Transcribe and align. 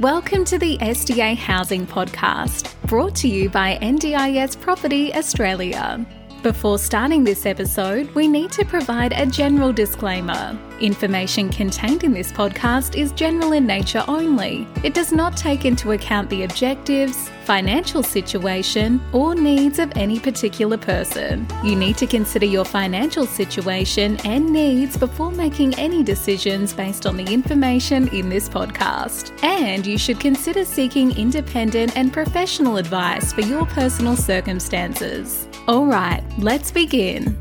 Welcome 0.00 0.44
to 0.46 0.58
the 0.58 0.76
SDA 0.76 1.38
Housing 1.38 1.86
Podcast, 1.86 2.74
brought 2.82 3.14
to 3.14 3.28
you 3.28 3.48
by 3.48 3.78
NDIS 3.80 4.60
Property 4.60 5.14
Australia. 5.14 6.06
Before 6.46 6.78
starting 6.78 7.24
this 7.24 7.44
episode, 7.44 8.08
we 8.14 8.28
need 8.28 8.52
to 8.52 8.64
provide 8.64 9.12
a 9.12 9.26
general 9.26 9.72
disclaimer. 9.72 10.56
Information 10.78 11.48
contained 11.48 12.04
in 12.04 12.12
this 12.12 12.30
podcast 12.30 12.96
is 12.96 13.10
general 13.10 13.50
in 13.50 13.66
nature 13.66 14.04
only. 14.06 14.64
It 14.84 14.94
does 14.94 15.10
not 15.10 15.36
take 15.36 15.64
into 15.64 15.90
account 15.90 16.30
the 16.30 16.44
objectives, 16.44 17.28
financial 17.46 18.04
situation, 18.04 19.02
or 19.12 19.34
needs 19.34 19.80
of 19.80 19.90
any 19.96 20.20
particular 20.20 20.78
person. 20.78 21.48
You 21.64 21.74
need 21.74 21.96
to 21.96 22.06
consider 22.06 22.46
your 22.46 22.64
financial 22.64 23.26
situation 23.26 24.16
and 24.24 24.52
needs 24.52 24.96
before 24.96 25.32
making 25.32 25.74
any 25.74 26.04
decisions 26.04 26.72
based 26.72 27.06
on 27.06 27.16
the 27.16 27.24
information 27.24 28.06
in 28.14 28.28
this 28.28 28.48
podcast. 28.48 29.32
And 29.42 29.84
you 29.84 29.98
should 29.98 30.20
consider 30.20 30.64
seeking 30.64 31.10
independent 31.18 31.96
and 31.96 32.12
professional 32.12 32.76
advice 32.76 33.32
for 33.32 33.40
your 33.40 33.66
personal 33.66 34.14
circumstances. 34.14 35.48
All 35.68 35.86
right, 35.86 36.22
let's 36.38 36.70
begin. 36.70 37.36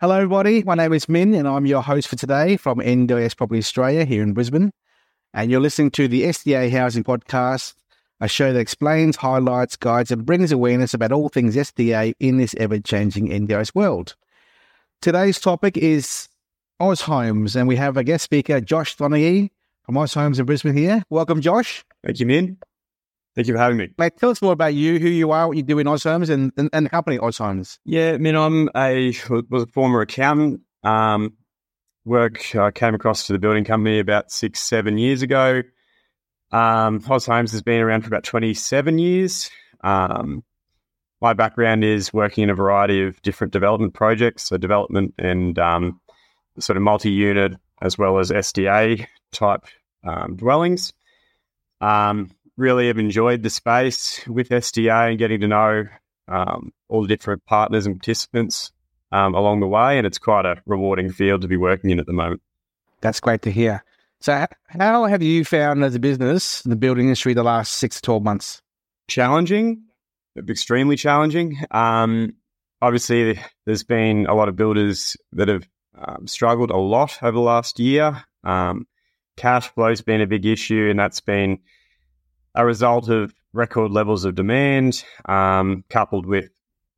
Hello, 0.00 0.14
everybody. 0.14 0.62
My 0.62 0.76
name 0.76 0.92
is 0.92 1.06
Minh, 1.06 1.36
and 1.36 1.48
I'm 1.48 1.66
your 1.66 1.82
host 1.82 2.06
for 2.06 2.14
today 2.14 2.56
from 2.56 2.78
NDIS 2.78 3.36
Property 3.36 3.58
Australia 3.58 4.04
here 4.04 4.22
in 4.22 4.34
Brisbane. 4.34 4.70
And 5.32 5.50
you're 5.50 5.58
listening 5.58 5.90
to 5.92 6.06
the 6.06 6.22
SDA 6.22 6.70
Housing 6.70 7.02
Podcast, 7.02 7.74
a 8.20 8.28
show 8.28 8.52
that 8.52 8.60
explains, 8.60 9.16
highlights, 9.16 9.74
guides, 9.74 10.12
and 10.12 10.24
brings 10.24 10.52
awareness 10.52 10.94
about 10.94 11.10
all 11.10 11.28
things 11.28 11.56
SDA 11.56 12.14
in 12.20 12.36
this 12.36 12.54
ever 12.56 12.78
changing 12.78 13.30
NDIS 13.30 13.74
world. 13.74 14.14
Today's 15.02 15.40
topic 15.40 15.76
is 15.76 16.28
AUSHOMES, 16.80 17.56
and 17.56 17.66
we 17.66 17.74
have 17.74 17.96
a 17.96 18.04
guest 18.04 18.22
speaker, 18.22 18.60
Josh 18.60 18.96
Donaghey 18.96 19.50
from 19.82 19.96
AUSHOMES 19.96 20.38
in 20.38 20.46
Brisbane 20.46 20.76
here. 20.76 21.02
Welcome, 21.10 21.40
Josh. 21.40 21.84
Thank 22.04 22.20
you, 22.20 22.26
Minh. 22.26 22.58
Thank 23.34 23.48
you 23.48 23.54
for 23.54 23.58
having 23.58 23.76
me. 23.76 23.88
Mate, 23.98 24.16
tell 24.16 24.30
us 24.30 24.40
more 24.40 24.52
about 24.52 24.74
you, 24.74 25.00
who 25.00 25.08
you 25.08 25.32
are, 25.32 25.48
what 25.48 25.56
you 25.56 25.64
do 25.64 25.78
in 25.80 25.86
AUSHOMES, 25.88 26.30
and, 26.30 26.52
and, 26.56 26.70
and 26.72 26.86
the 26.86 26.90
company 26.90 27.18
AUSHOMES. 27.18 27.78
Yeah, 27.84 28.16
Minh, 28.16 28.36
I'm 28.36 28.70
a 28.76 29.12
was 29.50 29.64
a 29.64 29.66
former 29.66 30.00
accountant. 30.02 30.60
Um, 30.84 31.34
work 32.04 32.54
I 32.54 32.70
came 32.70 32.94
across 32.94 33.26
to 33.26 33.32
the 33.32 33.38
building 33.38 33.64
company 33.64 33.98
about 33.98 34.30
six, 34.30 34.60
seven 34.60 34.98
years 34.98 35.22
ago. 35.22 35.62
Um, 36.52 37.02
Oz 37.08 37.26
Homes 37.26 37.50
has 37.52 37.62
been 37.62 37.80
around 37.80 38.02
for 38.02 38.08
about 38.08 38.22
27 38.22 38.98
years. 38.98 39.50
Um, 39.82 40.44
my 41.20 41.32
background 41.32 41.82
is 41.82 42.12
working 42.12 42.44
in 42.44 42.50
a 42.50 42.54
variety 42.54 43.02
of 43.02 43.20
different 43.22 43.52
development 43.52 43.94
projects, 43.94 44.44
so 44.44 44.56
development 44.56 45.14
and 45.18 45.58
um, 45.58 46.00
sort 46.60 46.76
of 46.76 46.82
multi-unit 46.82 47.54
as 47.82 47.98
well 47.98 48.18
as 48.18 48.30
SDA 48.30 49.06
type 49.32 49.64
um, 50.04 50.36
dwellings. 50.36 50.92
Um, 51.80 52.30
really 52.56 52.86
have 52.88 52.98
enjoyed 52.98 53.42
the 53.42 53.50
space 53.50 54.26
with 54.26 54.48
SDA 54.48 55.10
and 55.10 55.18
getting 55.18 55.40
to 55.40 55.48
know 55.48 55.84
um, 56.28 56.72
all 56.88 57.02
the 57.02 57.08
different 57.08 57.44
partners 57.46 57.86
and 57.86 57.96
participants 57.96 58.72
um, 59.12 59.34
along 59.34 59.60
the 59.60 59.66
way. 59.66 59.98
And 59.98 60.06
it's 60.06 60.18
quite 60.18 60.46
a 60.46 60.62
rewarding 60.66 61.10
field 61.12 61.42
to 61.42 61.48
be 61.48 61.56
working 61.56 61.90
in 61.90 61.98
at 61.98 62.06
the 62.06 62.12
moment. 62.12 62.42
That's 63.00 63.20
great 63.20 63.42
to 63.42 63.50
hear. 63.50 63.84
So, 64.20 64.46
how 64.68 65.04
have 65.04 65.22
you 65.22 65.44
found 65.44 65.84
as 65.84 65.94
a 65.94 65.98
business 65.98 66.62
the 66.62 66.76
building 66.76 67.06
industry 67.06 67.34
the 67.34 67.42
last 67.42 67.72
six 67.72 67.96
to 67.96 68.02
12 68.02 68.22
months? 68.22 68.62
Challenging, 69.06 69.82
extremely 70.48 70.96
challenging. 70.96 71.58
Um, 71.70 72.34
obviously, 72.80 73.38
there's 73.66 73.82
been 73.82 74.24
a 74.26 74.34
lot 74.34 74.48
of 74.48 74.56
builders 74.56 75.16
that 75.32 75.48
have 75.48 75.68
um, 75.98 76.26
struggled 76.26 76.70
a 76.70 76.76
lot 76.76 77.18
over 77.22 77.32
the 77.32 77.40
last 77.40 77.78
year. 77.78 78.24
Um, 78.44 78.86
cash 79.36 79.68
flow's 79.68 80.00
been 80.00 80.22
a 80.22 80.26
big 80.26 80.46
issue, 80.46 80.88
and 80.88 80.98
that's 80.98 81.20
been 81.20 81.58
a 82.54 82.64
result 82.64 83.08
of 83.08 83.34
record 83.52 83.90
levels 83.90 84.24
of 84.24 84.34
demand, 84.34 85.04
um, 85.26 85.84
coupled 85.88 86.26
with 86.26 86.50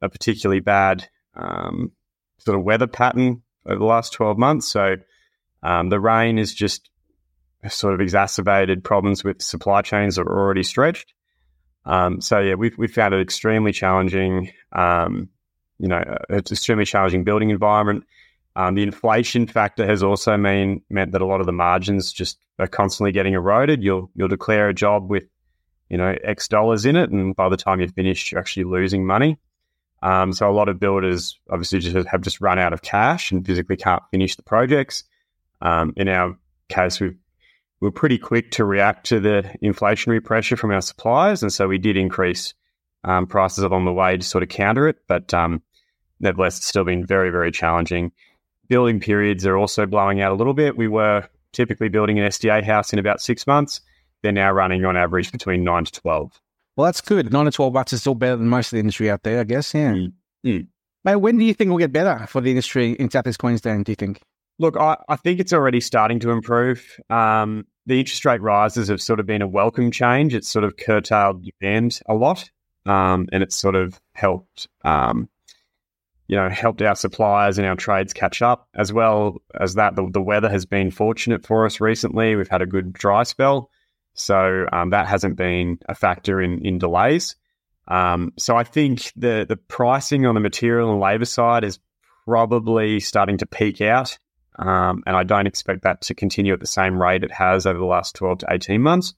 a 0.02 0.08
particularly 0.08 0.60
bad 0.60 1.08
um, 1.34 1.92
sort 2.38 2.58
of 2.58 2.64
weather 2.64 2.86
pattern 2.86 3.42
over 3.66 3.78
the 3.78 3.84
last 3.84 4.12
12 4.12 4.38
months. 4.38 4.68
So 4.68 4.96
um, 5.62 5.88
the 5.88 6.00
rain 6.00 6.38
has 6.38 6.52
just 6.52 6.90
sort 7.68 7.94
of 7.94 8.00
exacerbated 8.00 8.84
problems 8.84 9.24
with 9.24 9.42
supply 9.42 9.82
chains 9.82 10.16
that 10.16 10.22
are 10.22 10.38
already 10.38 10.62
stretched. 10.62 11.12
Um, 11.84 12.20
so 12.20 12.40
yeah, 12.40 12.54
we've, 12.54 12.76
we've 12.76 12.92
found 12.92 13.14
it 13.14 13.20
extremely 13.20 13.72
challenging. 13.72 14.52
Um, 14.72 15.30
you 15.78 15.88
know, 15.88 16.02
it's 16.30 16.52
extremely 16.52 16.84
challenging 16.84 17.24
building 17.24 17.50
environment. 17.50 18.04
Um, 18.54 18.74
the 18.74 18.82
inflation 18.82 19.46
factor 19.46 19.86
has 19.86 20.02
also 20.02 20.36
mean 20.36 20.82
meant 20.88 21.12
that 21.12 21.20
a 21.20 21.26
lot 21.26 21.40
of 21.40 21.46
the 21.46 21.52
margins 21.52 22.12
just 22.12 22.38
are 22.58 22.66
constantly 22.66 23.12
getting 23.12 23.34
eroded. 23.34 23.82
You'll 23.82 24.10
you'll 24.14 24.28
declare 24.28 24.70
a 24.70 24.74
job 24.74 25.10
with 25.10 25.24
you 25.88 25.96
know, 25.96 26.16
X 26.22 26.48
dollars 26.48 26.84
in 26.84 26.96
it. 26.96 27.10
And 27.10 27.34
by 27.34 27.48
the 27.48 27.56
time 27.56 27.80
you're 27.80 27.88
finished, 27.88 28.30
you're 28.30 28.40
actually 28.40 28.64
losing 28.64 29.06
money. 29.06 29.38
Um, 30.02 30.32
so 30.32 30.48
a 30.48 30.52
lot 30.52 30.68
of 30.68 30.78
builders 30.78 31.38
obviously 31.50 31.80
just 31.80 32.06
have 32.08 32.20
just 32.20 32.40
run 32.40 32.58
out 32.58 32.72
of 32.72 32.82
cash 32.82 33.32
and 33.32 33.46
physically 33.46 33.76
can't 33.76 34.02
finish 34.10 34.36
the 34.36 34.42
projects. 34.42 35.04
Um, 35.62 35.94
in 35.96 36.08
our 36.08 36.36
case, 36.68 37.00
we 37.00 37.14
we're 37.80 37.90
pretty 37.90 38.16
quick 38.16 38.52
to 38.52 38.64
react 38.64 39.06
to 39.06 39.20
the 39.20 39.54
inflationary 39.62 40.24
pressure 40.24 40.56
from 40.56 40.70
our 40.70 40.80
suppliers, 40.80 41.42
and 41.42 41.52
so 41.52 41.68
we 41.68 41.76
did 41.76 41.96
increase 41.96 42.54
um, 43.04 43.26
prices 43.26 43.64
along 43.64 43.84
the 43.84 43.92
way 43.92 44.16
to 44.16 44.22
sort 44.22 44.42
of 44.42 44.48
counter 44.48 44.88
it. 44.88 44.96
But 45.06 45.32
um, 45.34 45.62
nevertheless, 46.18 46.56
it's 46.56 46.66
still 46.66 46.84
been 46.84 47.04
very, 47.04 47.30
very 47.30 47.52
challenging. 47.52 48.12
Building 48.68 48.98
periods 48.98 49.46
are 49.46 49.56
also 49.56 49.84
blowing 49.86 50.20
out 50.22 50.32
a 50.32 50.34
little 50.34 50.54
bit. 50.54 50.76
We 50.76 50.88
were 50.88 51.28
typically 51.52 51.88
building 51.88 52.18
an 52.18 52.28
SDA 52.28 52.64
house 52.64 52.92
in 52.92 52.98
about 52.98 53.20
six 53.20 53.46
months 53.46 53.80
they're 54.26 54.32
now 54.32 54.50
running 54.50 54.84
on 54.84 54.96
average 54.96 55.30
between 55.30 55.62
nine 55.62 55.84
to 55.84 55.92
12. 55.92 56.40
Well, 56.76 56.86
that's 56.86 57.00
good. 57.00 57.32
Nine 57.32 57.44
to 57.44 57.52
12 57.52 57.72
bucks 57.72 57.92
is 57.92 58.00
still 58.00 58.16
better 58.16 58.36
than 58.36 58.48
most 58.48 58.66
of 58.66 58.72
the 58.72 58.80
industry 58.80 59.08
out 59.08 59.22
there, 59.22 59.38
I 59.38 59.44
guess. 59.44 59.72
Yeah. 59.72 59.92
Mm. 59.92 60.12
Mm. 60.44 60.66
Mate, 61.04 61.16
when 61.16 61.38
do 61.38 61.44
you 61.44 61.54
think 61.54 61.68
we'll 61.68 61.78
get 61.78 61.92
better 61.92 62.26
for 62.26 62.40
the 62.40 62.50
industry 62.50 62.92
in 62.92 63.08
Southeast 63.08 63.38
Queensland, 63.38 63.84
do 63.84 63.92
you 63.92 63.96
think? 63.96 64.20
Look, 64.58 64.76
I, 64.76 64.96
I 65.08 65.14
think 65.14 65.38
it's 65.38 65.52
already 65.52 65.80
starting 65.80 66.18
to 66.20 66.30
improve. 66.30 66.98
Um, 67.08 67.66
the 67.86 68.00
interest 68.00 68.24
rate 68.24 68.42
rises 68.42 68.88
have 68.88 69.00
sort 69.00 69.20
of 69.20 69.26
been 69.26 69.42
a 69.42 69.46
welcome 69.46 69.92
change. 69.92 70.34
It's 70.34 70.48
sort 70.48 70.64
of 70.64 70.76
curtailed 70.76 71.46
demand 71.60 72.00
a 72.08 72.14
lot, 72.14 72.50
um, 72.84 73.28
and 73.32 73.44
it's 73.44 73.54
sort 73.54 73.76
of 73.76 74.00
helped, 74.14 74.66
um, 74.84 75.28
you 76.26 76.34
know, 76.34 76.48
helped 76.48 76.82
our 76.82 76.96
suppliers 76.96 77.58
and 77.58 77.66
our 77.66 77.76
trades 77.76 78.12
catch 78.12 78.42
up. 78.42 78.66
As 78.74 78.92
well 78.92 79.40
as 79.60 79.74
that, 79.74 79.94
the, 79.94 80.10
the 80.10 80.22
weather 80.22 80.50
has 80.50 80.66
been 80.66 80.90
fortunate 80.90 81.46
for 81.46 81.64
us 81.64 81.80
recently. 81.80 82.34
We've 82.34 82.48
had 82.48 82.62
a 82.62 82.66
good 82.66 82.92
dry 82.92 83.22
spell, 83.22 83.70
so 84.16 84.66
um, 84.72 84.90
that 84.90 85.06
hasn't 85.06 85.36
been 85.36 85.78
a 85.88 85.94
factor 85.94 86.40
in, 86.40 86.64
in 86.64 86.78
delays. 86.78 87.36
Um, 87.86 88.32
so 88.38 88.56
I 88.56 88.64
think 88.64 89.12
the, 89.14 89.46
the 89.48 89.56
pricing 89.56 90.26
on 90.26 90.34
the 90.34 90.40
material 90.40 90.90
and 90.90 91.00
labour 91.00 91.26
side 91.26 91.62
is 91.62 91.78
probably 92.24 92.98
starting 92.98 93.38
to 93.38 93.46
peak 93.46 93.80
out. 93.80 94.18
Um, 94.58 95.02
and 95.06 95.14
I 95.14 95.22
don't 95.22 95.46
expect 95.46 95.82
that 95.82 96.00
to 96.02 96.14
continue 96.14 96.54
at 96.54 96.60
the 96.60 96.66
same 96.66 97.00
rate 97.00 97.22
it 97.22 97.30
has 97.30 97.66
over 97.66 97.78
the 97.78 97.84
last 97.84 98.16
12 98.16 98.38
to 98.38 98.46
18 98.50 98.80
months. 98.80 99.14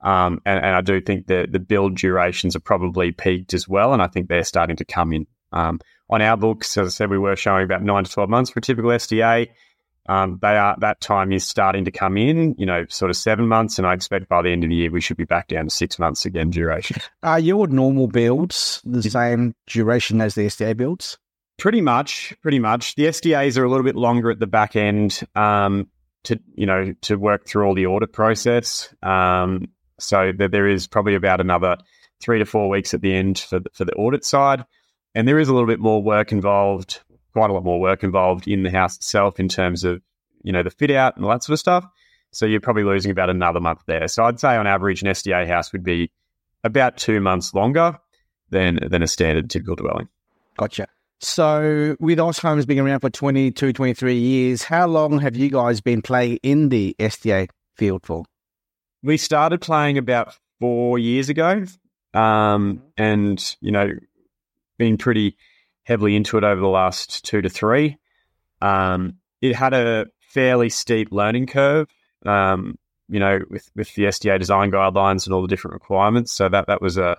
Um, 0.00 0.42
and, 0.44 0.62
and, 0.62 0.74
I 0.74 0.80
do 0.80 1.00
think 1.00 1.26
the, 1.26 1.48
the 1.50 1.60
build 1.60 1.96
durations 1.96 2.54
are 2.54 2.60
probably 2.60 3.12
peaked 3.12 3.54
as 3.54 3.66
well. 3.68 3.92
And 3.92 4.02
I 4.02 4.08
think 4.08 4.28
they're 4.28 4.44
starting 4.44 4.76
to 4.76 4.84
come 4.84 5.12
in. 5.12 5.26
Um, 5.52 5.80
on 6.10 6.20
our 6.20 6.36
books, 6.36 6.76
as 6.76 6.88
I 6.88 6.90
said, 6.90 7.10
we 7.10 7.18
were 7.18 7.36
showing 7.36 7.64
about 7.64 7.82
nine 7.82 8.04
to 8.04 8.10
12 8.10 8.28
months 8.28 8.50
for 8.50 8.58
a 8.58 8.62
typical 8.62 8.90
SDA 8.90 9.48
um, 10.08 10.38
they 10.40 10.56
are 10.56 10.76
that 10.80 11.00
time 11.00 11.32
is 11.32 11.46
starting 11.46 11.84
to 11.84 11.90
come 11.90 12.16
in, 12.16 12.54
you 12.58 12.66
know, 12.66 12.86
sort 12.88 13.10
of 13.10 13.16
seven 13.16 13.48
months, 13.48 13.78
and 13.78 13.86
I 13.86 13.94
expect 13.94 14.28
by 14.28 14.42
the 14.42 14.50
end 14.50 14.64
of 14.64 14.70
the 14.70 14.76
year 14.76 14.90
we 14.90 15.00
should 15.00 15.16
be 15.16 15.24
back 15.24 15.48
down 15.48 15.64
to 15.64 15.70
six 15.70 15.98
months 15.98 16.24
again 16.24 16.50
duration. 16.50 16.98
Are 17.22 17.40
your 17.40 17.66
normal 17.66 18.06
builds 18.06 18.82
the 18.84 19.02
same 19.02 19.54
duration 19.66 20.20
as 20.20 20.34
the 20.34 20.42
SDA 20.42 20.76
builds? 20.76 21.18
Pretty 21.58 21.80
much, 21.80 22.34
pretty 22.42 22.58
much. 22.58 22.94
The 22.96 23.06
SDAs 23.06 23.56
are 23.56 23.64
a 23.64 23.68
little 23.68 23.84
bit 23.84 23.96
longer 23.96 24.30
at 24.30 24.38
the 24.38 24.46
back 24.46 24.76
end 24.76 25.22
um, 25.34 25.88
to 26.24 26.38
you 26.54 26.66
know 26.66 26.94
to 27.02 27.16
work 27.16 27.46
through 27.46 27.66
all 27.66 27.74
the 27.74 27.86
audit 27.86 28.12
process. 28.12 28.94
Um, 29.02 29.68
so 29.98 30.32
that 30.38 30.50
there 30.50 30.68
is 30.68 30.86
probably 30.86 31.14
about 31.14 31.40
another 31.40 31.78
three 32.20 32.38
to 32.38 32.44
four 32.44 32.68
weeks 32.68 32.92
at 32.92 33.00
the 33.00 33.14
end 33.14 33.38
for 33.38 33.60
the, 33.60 33.70
for 33.72 33.84
the 33.84 33.94
audit 33.94 34.24
side, 34.24 34.64
and 35.14 35.26
there 35.26 35.38
is 35.38 35.48
a 35.48 35.52
little 35.52 35.66
bit 35.66 35.80
more 35.80 36.02
work 36.02 36.32
involved 36.32 37.00
quite 37.36 37.50
a 37.50 37.52
lot 37.52 37.64
more 37.64 37.78
work 37.78 38.02
involved 38.02 38.48
in 38.48 38.62
the 38.62 38.70
house 38.70 38.96
itself 38.96 39.38
in 39.38 39.46
terms 39.46 39.84
of 39.84 40.00
you 40.42 40.52
know 40.52 40.62
the 40.62 40.70
fit 40.70 40.90
out 40.90 41.16
and 41.16 41.24
all 41.26 41.30
that 41.30 41.44
sort 41.44 41.52
of 41.52 41.58
stuff. 41.58 41.84
So 42.30 42.46
you're 42.46 42.62
probably 42.62 42.84
losing 42.84 43.10
about 43.10 43.28
another 43.28 43.60
month 43.60 43.80
there. 43.86 44.08
So 44.08 44.24
I'd 44.24 44.40
say 44.40 44.56
on 44.56 44.66
average, 44.66 45.02
an 45.02 45.08
SDA 45.08 45.46
house 45.46 45.70
would 45.70 45.84
be 45.84 46.10
about 46.64 46.96
two 46.96 47.20
months 47.20 47.52
longer 47.52 47.98
than 48.48 48.78
than 48.90 49.02
a 49.02 49.06
standard 49.06 49.50
typical 49.50 49.76
dwelling. 49.76 50.08
Gotcha. 50.56 50.88
So 51.20 51.94
with 52.00 52.18
AUSHOMES 52.18 52.66
being 52.66 52.80
around 52.80 53.00
for 53.00 53.10
22, 53.10 53.74
23 53.74 54.14
years, 54.14 54.62
how 54.62 54.86
long 54.86 55.18
have 55.18 55.36
you 55.36 55.50
guys 55.50 55.82
been 55.82 56.00
playing 56.00 56.38
in 56.42 56.70
the 56.70 56.96
SDA 56.98 57.48
field 57.74 58.06
for? 58.06 58.24
We 59.02 59.18
started 59.18 59.60
playing 59.60 59.98
about 59.98 60.34
four 60.58 60.98
years 60.98 61.28
ago, 61.28 61.66
um, 62.14 62.82
and 62.96 63.56
you 63.60 63.72
know, 63.72 63.90
been 64.78 64.96
pretty 64.96 65.36
heavily 65.86 66.16
into 66.16 66.36
it 66.36 66.44
over 66.44 66.60
the 66.60 66.66
last 66.66 67.24
two 67.24 67.40
to 67.40 67.48
three. 67.48 67.96
Um, 68.60 69.14
it 69.40 69.54
had 69.54 69.72
a 69.72 70.06
fairly 70.20 70.68
steep 70.68 71.12
learning 71.12 71.46
curve. 71.46 71.88
Um, 72.24 72.76
you 73.08 73.20
know, 73.20 73.38
with 73.48 73.70
with 73.76 73.94
the 73.94 74.04
SDA 74.04 74.38
design 74.38 74.72
guidelines 74.72 75.26
and 75.26 75.34
all 75.34 75.42
the 75.42 75.48
different 75.48 75.74
requirements. 75.74 76.32
So 76.32 76.48
that 76.48 76.66
that 76.66 76.82
was 76.82 76.98
a 76.98 77.16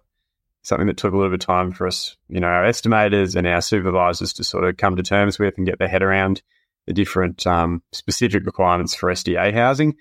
something 0.64 0.88
that 0.88 0.98
took 0.98 1.14
a 1.14 1.16
little 1.16 1.32
bit 1.32 1.42
of 1.42 1.48
time 1.48 1.72
for 1.72 1.88
us, 1.88 2.18
you 2.28 2.42
know, 2.42 2.48
our 2.48 2.66
estimators 2.66 3.38
and 3.38 3.48
our 3.48 3.62
supervisors 3.62 4.34
to 4.34 4.44
sort 4.44 4.66
of 4.66 4.76
come 4.76 4.98
to 4.98 5.04
terms 5.04 5.40
with 5.40 5.54
and 5.58 5.66
get 5.66 5.80
their 5.80 5.88
head 5.88 6.04
around 6.04 6.42
the 6.88 6.94
different 6.94 7.48
um, 7.48 7.82
specific 7.94 8.46
requirements 8.46 8.94
for 8.94 9.10
SDA 9.10 9.54
housing. 9.54 9.96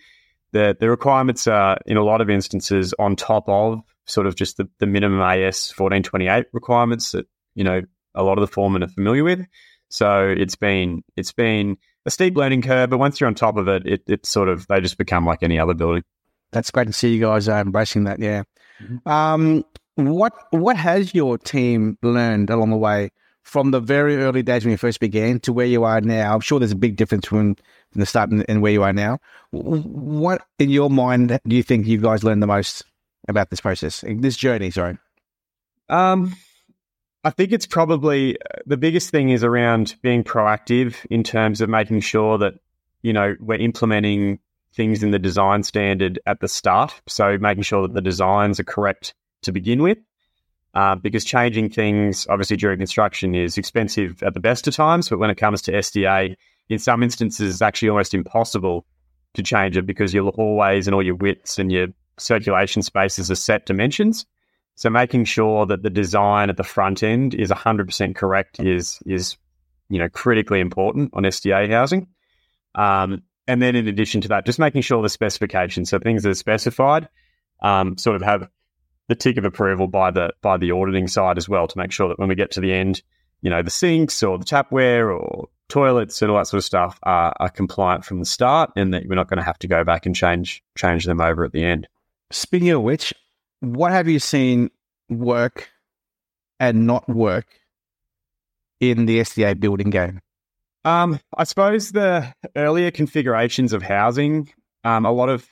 The 0.53 0.77
the 0.79 0.91
requirements 0.91 1.47
are 1.47 1.79
in 1.87 1.97
a 1.97 2.05
lot 2.05 2.21
of 2.21 2.31
instances 2.31 2.95
on 2.99 3.15
top 3.15 3.49
of 3.49 3.83
sort 4.07 4.27
of 4.27 4.35
just 4.35 4.57
the, 4.57 4.69
the 4.79 4.87
minimum 4.87 5.21
AS 5.21 5.71
fourteen 5.71 6.03
twenty 6.03 6.27
eight 6.27 6.47
requirements 6.53 7.13
that 7.13 7.27
you 7.55 7.65
know 7.65 7.83
a 8.17 8.23
lot 8.23 8.39
of 8.39 8.43
the 8.43 8.53
foremen 8.53 8.83
are 8.83 8.89
familiar 8.89 9.25
with. 9.25 9.47
So 9.89 10.29
it's 10.29 10.57
been 10.57 11.03
it's 11.17 11.33
been 11.33 11.77
a 12.05 12.11
steep 12.11 12.37
learning 12.37 12.63
curve, 12.63 12.91
but 12.91 12.99
once 12.99 13.21
you're 13.21 13.29
on 13.29 13.35
top 13.35 13.57
of 13.57 13.69
it, 13.69 13.87
it, 13.87 14.03
it 14.07 14.27
sort 14.27 14.49
of 14.49 14.67
they 14.69 14.81
just 14.81 14.99
become 14.99 15.25
like 15.25 15.43
any 15.43 15.59
other 15.59 15.75
building. 15.75 16.03
That's 16.53 16.71
great 16.71 16.87
to 16.87 16.93
see 16.93 17.15
you 17.15 17.21
guys 17.21 17.49
are 17.49 17.61
embracing 17.61 18.05
that. 18.05 18.19
Yeah. 18.19 18.45
Mm-hmm. 18.83 19.09
Um, 19.09 19.65
what 19.95 20.33
what 20.51 20.77
has 20.77 21.15
your 21.15 21.39
team 21.39 21.99
learned 22.03 22.51
along 22.51 22.71
the 22.71 22.77
way 22.77 23.11
from 23.43 23.71
the 23.71 23.81
very 23.81 24.17
early 24.17 24.43
days 24.43 24.65
when 24.65 24.73
you 24.73 24.77
first 24.77 25.01
began 25.01 25.41
to 25.41 25.53
where 25.53 25.67
you 25.67 25.85
are 25.85 26.01
now? 26.01 26.35
I'm 26.35 26.41
sure 26.41 26.59
there's 26.59 26.73
a 26.73 26.77
big 26.77 26.97
difference 26.97 27.27
from, 27.27 27.55
from 27.55 28.01
the 28.01 28.07
start 28.07 28.31
and, 28.31 28.45
and 28.49 28.61
where 28.61 28.73
you 28.73 28.83
are 28.83 28.93
now. 28.93 29.19
What 29.53 30.43
in 30.59 30.71
your 30.71 30.91
mind 30.91 31.39
do 31.47 31.57
you 31.57 31.63
think 31.63 31.87
you 31.87 31.99
guys 31.99 32.25
learned 32.25 32.43
the 32.43 32.47
most 32.47 32.85
about 33.29 33.51
this 33.51 33.61
process, 33.61 34.05
this 34.07 34.37
journey? 34.37 34.71
Sorry. 34.71 34.99
Um, 35.89 36.35
I 37.27 37.31
think 37.31 37.51
it's 37.51 37.67
probably 37.67 38.37
uh, 38.41 38.61
the 38.67 38.77
biggest 38.77 39.11
thing 39.11 39.31
is 39.31 39.43
around 39.43 39.97
being 40.01 40.23
proactive 40.23 40.95
in 41.11 41.25
terms 41.25 41.61
of 41.61 41.69
making 41.69 41.99
sure 41.99 42.39
that, 42.39 42.55
you 43.03 43.13
know, 43.13 43.35
we're 43.41 43.59
implementing 43.59 44.39
things 44.75 45.03
in 45.03 45.11
the 45.11 45.19
design 45.19 45.65
standard 45.65 46.21
at 46.25 46.39
the 46.39 46.47
start. 46.47 46.95
So 47.09 47.37
making 47.37 47.65
sure 47.65 47.83
that 47.83 47.95
the 47.95 48.01
designs 48.01 48.61
are 48.61 48.65
correct 48.65 49.13
to 49.43 49.51
begin 49.51 49.83
with. 49.83 49.99
Uh, 50.73 50.95
because 50.95 51.25
changing 51.25 51.71
things, 51.71 52.29
obviously, 52.31 52.59
during 52.59 52.79
construction 52.79 53.35
is 53.35 53.59
expensive 53.59 54.23
at 54.23 54.35
the 54.35 54.41
best 54.41 54.69
of 54.69 54.77
times. 54.77 55.09
But 55.09 55.19
when 55.19 55.31
it 55.31 55.37
comes 55.37 55.63
to 55.63 55.73
SDA, 55.73 56.37
in 56.69 56.79
some 56.79 57.03
instances, 57.03 57.55
it's 57.55 57.63
actually 57.63 57.89
almost 57.89 58.15
impossible 58.15 58.87
to 59.35 59.43
change 59.43 59.77
it 59.77 59.85
because 59.85 60.15
your 60.15 60.31
hallways 60.31 60.87
and 60.87 60.95
all 60.95 61.03
your 61.03 61.17
widths 61.17 61.59
and 61.59 61.73
your 61.73 61.89
circulation 62.19 62.83
spaces 62.83 63.33
are 63.33 63.37
set 63.37 63.67
dimensions. 63.67 64.27
So 64.77 64.91
making 64.91 65.25
sure 65.25 65.67
that 65.67 65.83
the 65.83 65.91
design 65.91 66.51
at 66.51 66.59
the 66.59 66.65
front 66.65 67.03
end 67.03 67.35
is 67.35 67.51
100% 67.51 68.15
correct 68.15 68.61
is 68.61 69.01
is 69.07 69.37
you 69.89 69.99
know 69.99 70.09
critically 70.09 70.61
important 70.61 71.11
on 71.15 71.25
SDA 71.25 71.71
housing. 71.71 72.09
Um, 72.75 73.23
and 73.49 73.63
then 73.63 73.75
in 73.75 73.89
addition 73.89 74.21
to 74.23 74.29
that, 74.29 74.45
just 74.45 74.59
making 74.59 74.83
sure 74.83 75.03
the 75.03 75.09
specifications, 75.09 75.89
so 75.89 75.99
things 75.99 76.23
that 76.23 76.31
are 76.31 76.35
specified, 76.35 77.09
um, 77.63 77.97
sort 77.97 78.17
of 78.17 78.23
have 78.23 78.49
the 79.09 79.15
tick 79.15 79.39
of 79.39 79.45
approval 79.45 79.87
by 79.87 80.11
the 80.11 80.33
by 80.43 80.59
the 80.59 80.73
auditing 80.73 81.09
side 81.09 81.39
as 81.39 81.49
well 81.49 81.67
to 81.67 81.79
make 81.79 81.93
sure 81.93 82.09
that 82.09 82.19
when 82.19 82.29
we 82.29 82.35
get 82.35 82.51
to 82.53 82.61
the 82.61 82.73
end, 82.73 83.03
you 83.41 83.49
know, 83.49 83.63
the 83.63 83.71
sinks 83.71 84.23
or 84.23 84.39
the 84.39 84.45
tapware 84.45 85.17
or 85.17 85.49
toilets 85.69 86.21
and 86.21 86.31
all 86.31 86.37
that 86.39 86.47
sort 86.47 86.59
of 86.59 86.65
stuff 86.65 86.99
are, 87.05 87.35
are 87.41 87.49
compliant 87.49 88.05
from 88.05 88.19
the 88.19 88.27
start, 88.27 88.71
and 88.77 88.93
that 88.93 89.05
we're 89.07 89.15
not 89.15 89.29
going 89.29 89.39
to 89.39 89.45
have 89.45 89.59
to 89.61 89.69
go 89.69 89.85
back 89.85 90.05
and 90.05 90.15
change 90.15 90.63
change 90.77 91.05
them 91.07 91.21
over 91.21 91.45
at 91.45 91.53
the 91.53 91.65
end. 91.65 91.89
Speaking 92.31 92.71
of 92.71 92.83
which, 92.83 93.15
what 93.75 93.93
have 93.93 94.09
you 94.09 94.19
seen 94.19 94.71
work 95.09 95.69
and 96.61 96.87
not 96.87 97.09
work 97.09 97.47
in 98.81 99.07
the 99.07 99.21
SDA 99.21 99.59
building 99.59 99.91
game? 99.91 100.21
Um, 100.85 101.19
I 101.37 101.45
suppose 101.45 101.91
the 101.91 102.33
earlier 102.55 102.91
configurations 102.91 103.73
of 103.73 103.83
housing, 103.83 104.53
um, 104.85 105.05
a 105.05 105.11
lot 105.11 105.29
of 105.29 105.47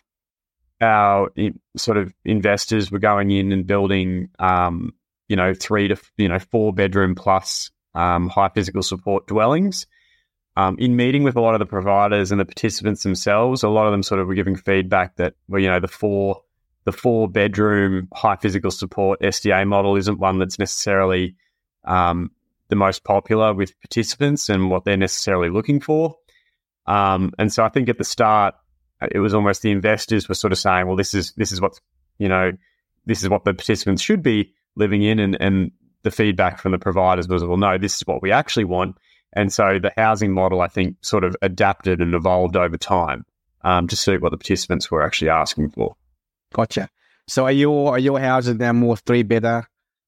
our 0.80 1.30
sort 1.76 1.96
of 1.96 2.14
investors 2.24 2.90
were 2.90 3.00
going 3.00 3.30
in 3.30 3.50
and 3.50 3.66
building, 3.66 4.28
um, 4.38 4.92
you 5.28 5.34
know, 5.34 5.52
three 5.52 5.88
to 5.88 5.96
you 6.16 6.28
know 6.28 6.38
four 6.38 6.72
bedroom 6.72 7.16
plus 7.16 7.70
um, 7.94 8.28
high 8.28 8.50
physical 8.50 8.82
support 8.82 9.26
dwellings. 9.26 9.86
Um, 10.56 10.76
in 10.78 10.94
meeting 10.94 11.24
with 11.24 11.34
a 11.34 11.40
lot 11.40 11.56
of 11.56 11.58
the 11.58 11.66
providers 11.66 12.30
and 12.30 12.40
the 12.40 12.44
participants 12.44 13.02
themselves, 13.02 13.64
a 13.64 13.68
lot 13.68 13.86
of 13.86 13.92
them 13.92 14.04
sort 14.04 14.20
of 14.20 14.28
were 14.28 14.34
giving 14.34 14.54
feedback 14.54 15.16
that, 15.16 15.34
well, 15.48 15.60
you 15.60 15.68
know, 15.68 15.80
the 15.80 15.88
four 15.88 16.43
the 16.84 16.92
four 16.92 17.28
bedroom 17.28 18.08
high 18.14 18.36
physical 18.36 18.70
support 18.70 19.20
SDA 19.20 19.66
model 19.66 19.96
isn't 19.96 20.18
one 20.18 20.38
that's 20.38 20.58
necessarily 20.58 21.34
um, 21.84 22.30
the 22.68 22.76
most 22.76 23.04
popular 23.04 23.54
with 23.54 23.78
participants 23.80 24.48
and 24.48 24.70
what 24.70 24.84
they're 24.84 24.96
necessarily 24.96 25.48
looking 25.48 25.80
for. 25.80 26.16
Um, 26.86 27.32
and 27.38 27.52
so 27.52 27.64
I 27.64 27.68
think 27.68 27.88
at 27.88 27.98
the 27.98 28.04
start, 28.04 28.54
it 29.12 29.18
was 29.18 29.34
almost 29.34 29.62
the 29.62 29.70
investors 29.70 30.28
were 30.28 30.34
sort 30.34 30.52
of 30.52 30.58
saying, 30.58 30.86
well, 30.86 30.96
this 30.96 31.14
is 31.14 31.32
this 31.36 31.52
is 31.52 31.60
what's 31.60 31.80
you 32.18 32.28
know 32.28 32.52
this 33.06 33.22
is 33.22 33.28
what 33.28 33.44
the 33.44 33.54
participants 33.54 34.02
should 34.02 34.22
be 34.22 34.52
living 34.76 35.02
in, 35.02 35.18
and 35.18 35.36
and 35.40 35.70
the 36.02 36.10
feedback 36.10 36.58
from 36.58 36.72
the 36.72 36.78
providers 36.78 37.26
was, 37.28 37.42
well, 37.42 37.56
no, 37.56 37.78
this 37.78 37.96
is 37.96 38.06
what 38.06 38.22
we 38.22 38.30
actually 38.30 38.64
want. 38.64 38.96
And 39.32 39.52
so 39.52 39.78
the 39.80 39.92
housing 39.96 40.32
model, 40.32 40.60
I 40.60 40.68
think, 40.68 40.96
sort 41.00 41.24
of 41.24 41.34
adapted 41.42 42.00
and 42.00 42.14
evolved 42.14 42.56
over 42.56 42.76
time 42.76 43.24
um, 43.62 43.88
to 43.88 43.96
suit 43.96 44.22
what 44.22 44.30
the 44.30 44.36
participants 44.36 44.90
were 44.90 45.02
actually 45.02 45.30
asking 45.30 45.70
for. 45.70 45.96
Gotcha. 46.54 46.88
So 47.26 47.44
are 47.44 47.52
your 47.52 47.92
are 47.92 47.98
your 47.98 48.20
houses 48.20 48.56
now 48.56 48.72
more 48.72 48.96
three 48.96 49.22
bedder 49.22 49.66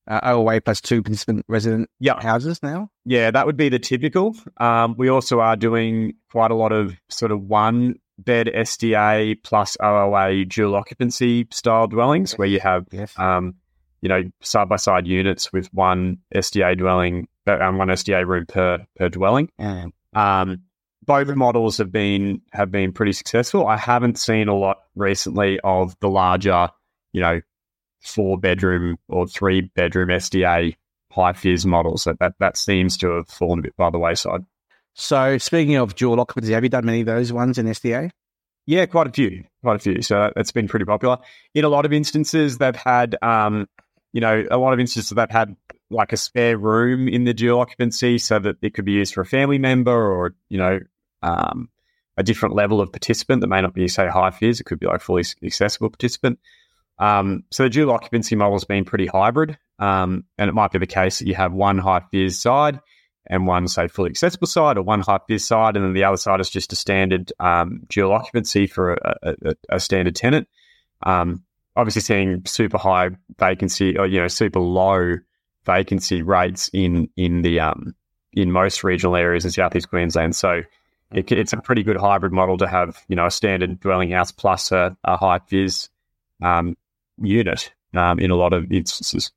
uh, 0.09 0.21
OOA 0.33 0.61
plus 0.61 0.81
two 0.81 1.03
participant 1.03 1.45
resident 1.49 1.91
yeah. 1.99 2.21
houses 2.21 2.63
now? 2.63 2.91
Yeah, 3.05 3.31
that 3.31 3.47
would 3.47 3.57
be 3.57 3.69
the 3.69 3.79
typical. 3.79 4.37
Um, 4.59 4.95
we 4.97 5.09
also 5.09 5.41
are 5.41 5.57
doing 5.57 6.15
quite 6.31 6.51
a 6.51 6.55
lot 6.55 6.73
of 6.73 6.97
sort 7.09 7.33
of 7.33 7.43
one 7.43 7.97
bed 8.19 8.47
SDA 8.55 9.43
plus 9.43 9.77
OOA 9.83 10.45
dual 10.45 10.77
occupancy 10.77 11.47
style 11.51 11.87
dwellings 11.87 12.33
yes. 12.33 12.39
where 12.39 12.49
you 12.49 12.61
have, 12.61 12.87
yes. 12.91 13.19
um, 13.19 13.55
you 14.01 14.09
know, 14.09 14.23
side 14.41 14.69
by 14.69 14.77
side 14.77 15.07
units 15.07 15.53
with 15.53 15.67
one 15.75 16.19
SDA 16.35 16.79
dwelling, 16.79 17.29
uh, 17.47 17.59
um, 17.59 17.79
one 17.79 17.89
SDA 17.89 18.27
room 18.27 18.47
per 18.47 18.87
per 18.97 19.09
dwelling. 19.09 19.51
Mm. 19.61 19.93
Um, 20.15 20.63
both 21.07 21.29
models 21.29 21.79
have 21.79 21.93
been 21.93 22.43
have 22.53 22.71
been 22.71 22.93
pretty 22.93 23.13
successful. 23.13 23.67
I 23.67 23.77
haven't 23.77 24.19
seen 24.19 24.49
a 24.49 24.55
lot 24.55 24.79
recently 24.95 25.59
of 25.61 25.97
the 26.01 26.09
larger, 26.09 26.69
you 27.13 27.21
know, 27.21 27.41
four 28.01 28.39
bedroom 28.39 28.99
or 29.09 29.27
three 29.27 29.63
bedroom 29.75 30.09
SDA 30.09 30.77
high 31.11 31.33
fizz 31.33 31.65
models. 31.65 32.05
That, 32.05 32.19
that 32.19 32.35
that 32.41 32.57
seems 32.57 32.97
to 32.99 33.11
have 33.11 33.29
fallen 33.29 33.61
a 33.61 33.63
bit 33.63 33.77
by 33.77 33.91
the 33.91 33.99
wayside. 33.99 34.43
So 34.95 35.39
speaking 35.39 35.77
of 35.77 35.95
dual 35.95 36.21
occupancy, 36.21 36.53
have 36.53 36.63
you 36.63 36.71
done 36.71 36.87
many 36.87 37.01
of 37.01 37.07
those 37.07 37.33
ones 37.33 37.59
in 37.59 37.67
SDA? 37.67 38.11
Yeah, 38.67 38.87
quite 38.87 39.07
a 39.07 39.13
few, 39.13 39.45
quite 39.63 39.77
a 39.77 39.79
few. 39.79 40.03
So 40.03 40.33
that's 40.35 40.51
been 40.51 40.67
pretty 40.67 40.87
popular. 40.87 41.19
In 41.55 41.65
a 41.65 41.69
lot 41.69 41.85
of 41.85 41.93
instances, 41.93 42.59
they've 42.59 42.75
had, 42.75 43.17
um, 43.23 43.69
you 44.13 44.21
know, 44.21 44.45
a 44.51 44.59
lot 44.59 44.73
of 44.73 44.81
instances 44.81 45.11
they've 45.11 45.31
had 45.31 45.55
like 45.91 46.13
a 46.13 46.17
spare 46.17 46.59
room 46.59 47.07
in 47.07 47.25
the 47.25 47.35
dual 47.35 47.61
occupancy 47.61 48.19
so 48.19 48.41
that 48.41 48.57
it 48.63 48.75
could 48.75 48.85
be 48.85 48.93
used 48.93 49.15
for 49.15 49.21
a 49.21 49.27
family 49.27 49.59
member 49.59 49.93
or, 49.93 50.35
you 50.49 50.59
know, 50.59 50.81
um, 51.23 51.69
a 52.17 52.23
different 52.23 52.55
level 52.55 52.81
of 52.81 52.93
participant 52.93 53.41
that 53.41 53.49
may 53.49 53.61
not 53.61 53.75
be, 53.75 53.89
say, 53.89 54.09
high 54.09 54.31
fizz. 54.31 54.61
It 54.61 54.65
could 54.65 54.81
be 54.81 54.87
like 54.87 55.01
fully 55.01 55.25
accessible 55.43 55.91
participant. 55.91 56.39
Um, 56.99 57.45
so 57.51 57.65
the 57.65 57.71
dual 57.71 57.91
occupancy 57.91 58.37
model 58.37 58.55
has 58.55 58.65
been 58.65 58.85
pretty 58.85 59.07
hybrid. 59.07 59.59
Um, 59.79 60.25
and 60.39 60.49
it 60.49 60.55
might 60.55 60.73
be 60.73 60.79
the 60.79 60.87
case 60.87 61.19
that 61.19 61.29
you 61.29 61.35
have 61.35 61.53
one 61.53 61.79
high 61.79 62.03
fizz 62.11 62.41
side 62.41 62.81
and 63.27 63.47
one, 63.47 63.69
say, 63.69 63.89
fully 63.89 64.11
accessible 64.11 64.47
side, 64.47 64.79
or 64.79 64.83
one 64.83 65.01
high 65.01 65.19
fizz 65.27 65.47
side, 65.47 65.77
and 65.77 65.85
then 65.85 65.93
the 65.93 66.05
other 66.05 66.17
side 66.17 66.41
is 66.41 66.49
just 66.49 66.73
a 66.73 66.77
standard 66.77 67.33
um, 67.41 67.83
dual 67.89 68.13
occupancy 68.13 68.67
for 68.67 68.95
a, 68.95 69.35
a, 69.45 69.55
a 69.71 69.81
standard 69.81 70.15
tenant. 70.15 70.49
Um, 71.03 71.43
obviously, 71.75 72.03
seeing 72.03 72.43
super 72.47 72.79
high 72.79 73.11
vacancy 73.39 73.99
or 73.99 74.07
you 74.07 74.21
know 74.21 74.29
super 74.29 74.61
low 74.61 75.17
vacancy 75.65 76.23
rates 76.23 76.71
in 76.73 77.11
in 77.17 77.43
the 77.43 77.61
um, 77.61 77.95
in 78.33 78.53
most 78.53 78.85
regional 78.85 79.17
areas 79.17 79.45
in 79.45 79.51
southeast 79.51 79.89
Queensland. 79.89 80.37
So 80.37 80.63
it, 81.13 81.31
it's 81.31 81.53
a 81.53 81.59
pretty 81.59 81.83
good 81.83 81.97
hybrid 81.97 82.33
model 82.33 82.59
to 82.59 82.67
have, 82.67 82.99
you 83.09 83.17
know, 83.17 83.27
a 83.27 83.31
standard 83.31 83.81
dwelling 83.81 84.11
house 84.11 84.33
plus 84.33 84.73
a, 84.73 84.97
a 85.05 85.17
high 85.17 85.39
fizz 85.39 85.89
um, 86.43 86.77
unit 87.21 87.73
um, 87.95 88.19
in 88.19 88.31
a 88.31 88.37
lot 88.37 88.53
of 88.53 88.71
instances. 88.73 89.31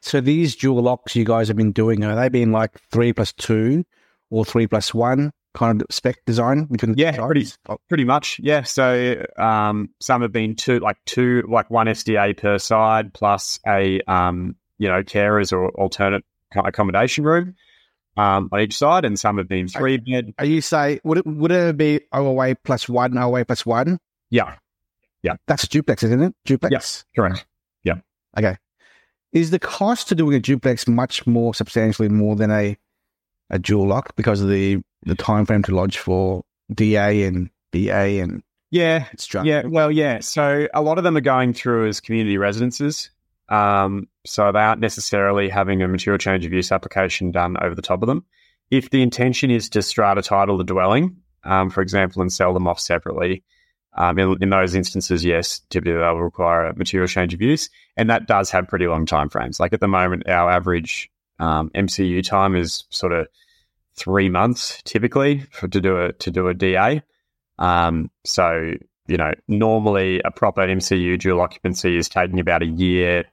So 0.00 0.20
these 0.20 0.56
dual 0.56 0.82
locks 0.82 1.16
you 1.16 1.24
guys 1.24 1.48
have 1.48 1.56
been 1.56 1.72
doing, 1.72 2.04
are 2.04 2.14
they 2.14 2.28
being 2.28 2.52
like 2.52 2.78
three 2.90 3.12
plus 3.12 3.32
two 3.32 3.84
or 4.30 4.44
three 4.44 4.66
plus 4.66 4.94
one 4.94 5.32
kind 5.54 5.80
of 5.80 5.86
spec 5.90 6.22
design 6.26 6.64
between 6.64 6.92
the 6.92 6.98
yeah, 7.00 7.16
pretty, 7.16 7.46
pretty 7.88 8.04
much. 8.04 8.38
Yeah. 8.42 8.62
So 8.62 9.24
um, 9.38 9.90
some 10.00 10.22
have 10.22 10.32
been 10.32 10.54
two, 10.54 10.80
like 10.80 10.98
two, 11.06 11.44
like 11.48 11.70
one 11.70 11.86
SDA 11.86 12.36
per 12.36 12.58
side 12.58 13.14
plus 13.14 13.58
a, 13.66 14.00
um, 14.02 14.56
you 14.78 14.88
know, 14.88 15.02
carers 15.02 15.52
or 15.52 15.70
alternate 15.70 16.24
accommodation 16.54 17.24
room 17.24 17.54
um, 18.16 18.48
on 18.52 18.60
each 18.60 18.76
side, 18.76 19.04
and 19.04 19.18
some 19.18 19.38
have 19.38 19.48
been 19.48 19.68
three 19.68 19.98
bed. 19.98 20.34
Are 20.38 20.44
you 20.44 20.60
say 20.60 21.00
would 21.04 21.18
it 21.18 21.26
would 21.26 21.52
it 21.52 21.76
be 21.76 22.00
OOA 22.14 22.56
plus 22.64 22.88
one, 22.88 23.16
OOA 23.16 23.44
plus 23.44 23.66
one? 23.66 23.98
Yeah, 24.30 24.54
yeah. 25.22 25.36
That's 25.46 25.68
duplex, 25.68 26.02
isn't 26.02 26.22
it? 26.22 26.34
Duplex. 26.44 26.72
Yes, 26.72 27.04
correct. 27.14 27.46
Yeah. 27.84 27.96
Okay. 28.38 28.56
Is 29.32 29.50
the 29.50 29.58
cost 29.58 30.08
to 30.08 30.14
doing 30.14 30.34
a 30.34 30.40
duplex 30.40 30.88
much 30.88 31.26
more 31.26 31.54
substantially 31.54 32.08
more 32.08 32.36
than 32.36 32.50
a 32.50 32.76
a 33.50 33.58
dual 33.58 33.86
lock 33.86 34.16
because 34.16 34.40
of 34.40 34.48
the 34.48 34.80
the 35.02 35.14
time 35.14 35.46
frame 35.46 35.62
to 35.64 35.74
lodge 35.74 35.98
for 35.98 36.42
DA 36.74 37.24
and 37.24 37.50
BA 37.72 38.20
and 38.20 38.42
Yeah, 38.70 39.06
it's 39.12 39.24
structured? 39.24 39.48
Yeah, 39.48 39.62
well, 39.66 39.90
yeah. 39.90 40.20
So 40.20 40.68
a 40.74 40.82
lot 40.82 40.98
of 40.98 41.04
them 41.04 41.16
are 41.16 41.20
going 41.20 41.54
through 41.54 41.88
as 41.88 42.00
community 42.00 42.38
residences. 42.38 43.10
Um, 43.48 44.08
so 44.24 44.50
they 44.50 44.58
aren't 44.58 44.80
necessarily 44.80 45.48
having 45.48 45.82
a 45.82 45.88
material 45.88 46.18
change 46.18 46.44
of 46.44 46.52
use 46.52 46.72
application 46.72 47.30
done 47.30 47.56
over 47.62 47.74
the 47.74 47.82
top 47.82 48.02
of 48.02 48.08
them. 48.08 48.24
If 48.70 48.90
the 48.90 49.02
intention 49.02 49.50
is 49.50 49.68
to 49.70 49.82
strata 49.82 50.22
title 50.22 50.58
the 50.58 50.64
dwelling, 50.64 51.16
um, 51.44 51.70
for 51.70 51.80
example, 51.80 52.22
and 52.22 52.32
sell 52.32 52.52
them 52.52 52.66
off 52.66 52.80
separately, 52.80 53.44
um, 53.96 54.18
in, 54.18 54.36
in, 54.42 54.50
those 54.50 54.74
instances, 54.74 55.24
yes, 55.24 55.60
typically 55.70 55.94
they'll 55.94 56.16
require 56.16 56.66
a 56.66 56.76
material 56.76 57.06
change 57.06 57.32
of 57.32 57.40
use, 57.40 57.70
and 57.96 58.10
that 58.10 58.26
does 58.26 58.50
have 58.50 58.68
pretty 58.68 58.86
long 58.86 59.06
time 59.06 59.30
frames. 59.30 59.58
Like 59.58 59.72
at 59.72 59.80
the 59.80 59.88
moment, 59.88 60.28
our 60.28 60.50
average 60.50 61.10
um, 61.38 61.70
MCU 61.74 62.22
time 62.22 62.56
is 62.56 62.84
sort 62.90 63.12
of 63.12 63.28
three 63.94 64.28
months 64.28 64.82
typically 64.84 65.40
for, 65.50 65.68
to 65.68 65.80
do 65.80 65.96
a 65.98 66.12
to 66.12 66.30
do 66.30 66.48
a 66.48 66.54
DA. 66.54 67.02
Um, 67.58 68.10
so 68.24 68.74
you 69.08 69.16
know, 69.16 69.32
normally 69.48 70.20
a 70.24 70.30
proper 70.30 70.66
MCU 70.66 71.18
dual 71.18 71.40
occupancy 71.40 71.96
is 71.96 72.08
taking 72.08 72.40
about 72.40 72.62
a 72.62 72.66
year 72.66 73.24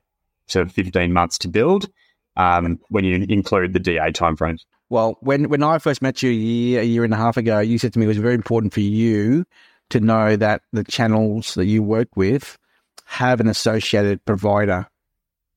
to 0.53 0.67
15 0.67 1.13
months 1.13 1.37
to 1.39 1.47
build 1.47 1.89
um, 2.37 2.79
when 2.89 3.03
you 3.03 3.25
include 3.29 3.73
the 3.73 3.79
DA 3.79 4.11
timeframes. 4.11 4.61
Well, 4.89 5.17
when, 5.21 5.49
when 5.49 5.63
I 5.63 5.79
first 5.79 6.01
met 6.01 6.21
you 6.21 6.29
a 6.29 6.33
year, 6.33 6.81
a 6.81 6.83
year 6.83 7.03
and 7.03 7.13
a 7.13 7.17
half 7.17 7.37
ago, 7.37 7.59
you 7.59 7.77
said 7.77 7.93
to 7.93 7.99
me 7.99 8.05
it 8.05 8.09
was 8.09 8.17
very 8.17 8.35
important 8.35 8.73
for 8.73 8.81
you 8.81 9.45
to 9.89 9.99
know 9.99 10.35
that 10.35 10.61
the 10.71 10.83
channels 10.83 11.55
that 11.55 11.65
you 11.65 11.83
work 11.83 12.09
with 12.15 12.57
have 13.05 13.39
an 13.39 13.47
associated 13.47 14.23
provider 14.25 14.87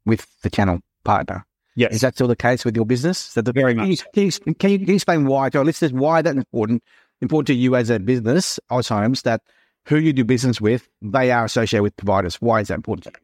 with 0.05 0.27
the 0.43 0.51
channel 0.51 0.81
partner. 1.05 1.45
Yes. 1.75 1.95
Is 1.95 2.01
that 2.01 2.15
still 2.15 2.29
the 2.29 2.37
case 2.37 2.65
with 2.65 2.75
your 2.75 2.87
business? 2.87 3.35
The, 3.35 3.43
very 3.53 3.75
much. 3.75 4.03
Can 4.15 4.25
you, 4.25 4.33
can 4.55 4.71
you, 4.71 4.79
can 4.79 4.89
you 4.89 4.95
explain 4.95 5.27
why 5.27 5.51
to 5.51 5.59
our 5.59 5.65
listeners 5.65 5.93
why 5.93 6.23
that's 6.23 6.37
important? 6.37 6.83
Important 7.21 7.47
to 7.49 7.55
you 7.55 7.77
as 7.77 7.91
a 7.91 7.99
business, 7.99 8.61
AUSHOMES, 8.71 9.23
that 9.23 9.43
who 9.87 9.99
you 9.99 10.13
do 10.13 10.25
business 10.25 10.61
with, 10.61 10.89
they 11.01 11.31
are 11.31 11.45
associated 11.45 11.83
with 11.83 11.97
providers. 11.97 12.37
Why 12.37 12.61
is 12.61 12.69
that 12.69 12.75
important? 12.75 13.17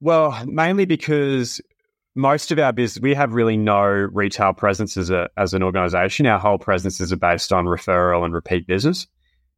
Well, 0.00 0.44
mainly 0.46 0.84
because 0.84 1.60
most 2.14 2.50
of 2.50 2.58
our 2.58 2.72
business, 2.72 3.02
we 3.02 3.14
have 3.14 3.34
really 3.34 3.56
no 3.56 3.84
retail 3.84 4.52
presence 4.52 4.96
as, 4.96 5.10
a, 5.10 5.28
as 5.36 5.54
an 5.54 5.62
organization. 5.62 6.26
Our 6.26 6.38
whole 6.38 6.58
presence 6.58 7.00
is 7.00 7.14
based 7.14 7.52
on 7.52 7.66
referral 7.66 8.24
and 8.24 8.34
repeat 8.34 8.66
business. 8.66 9.06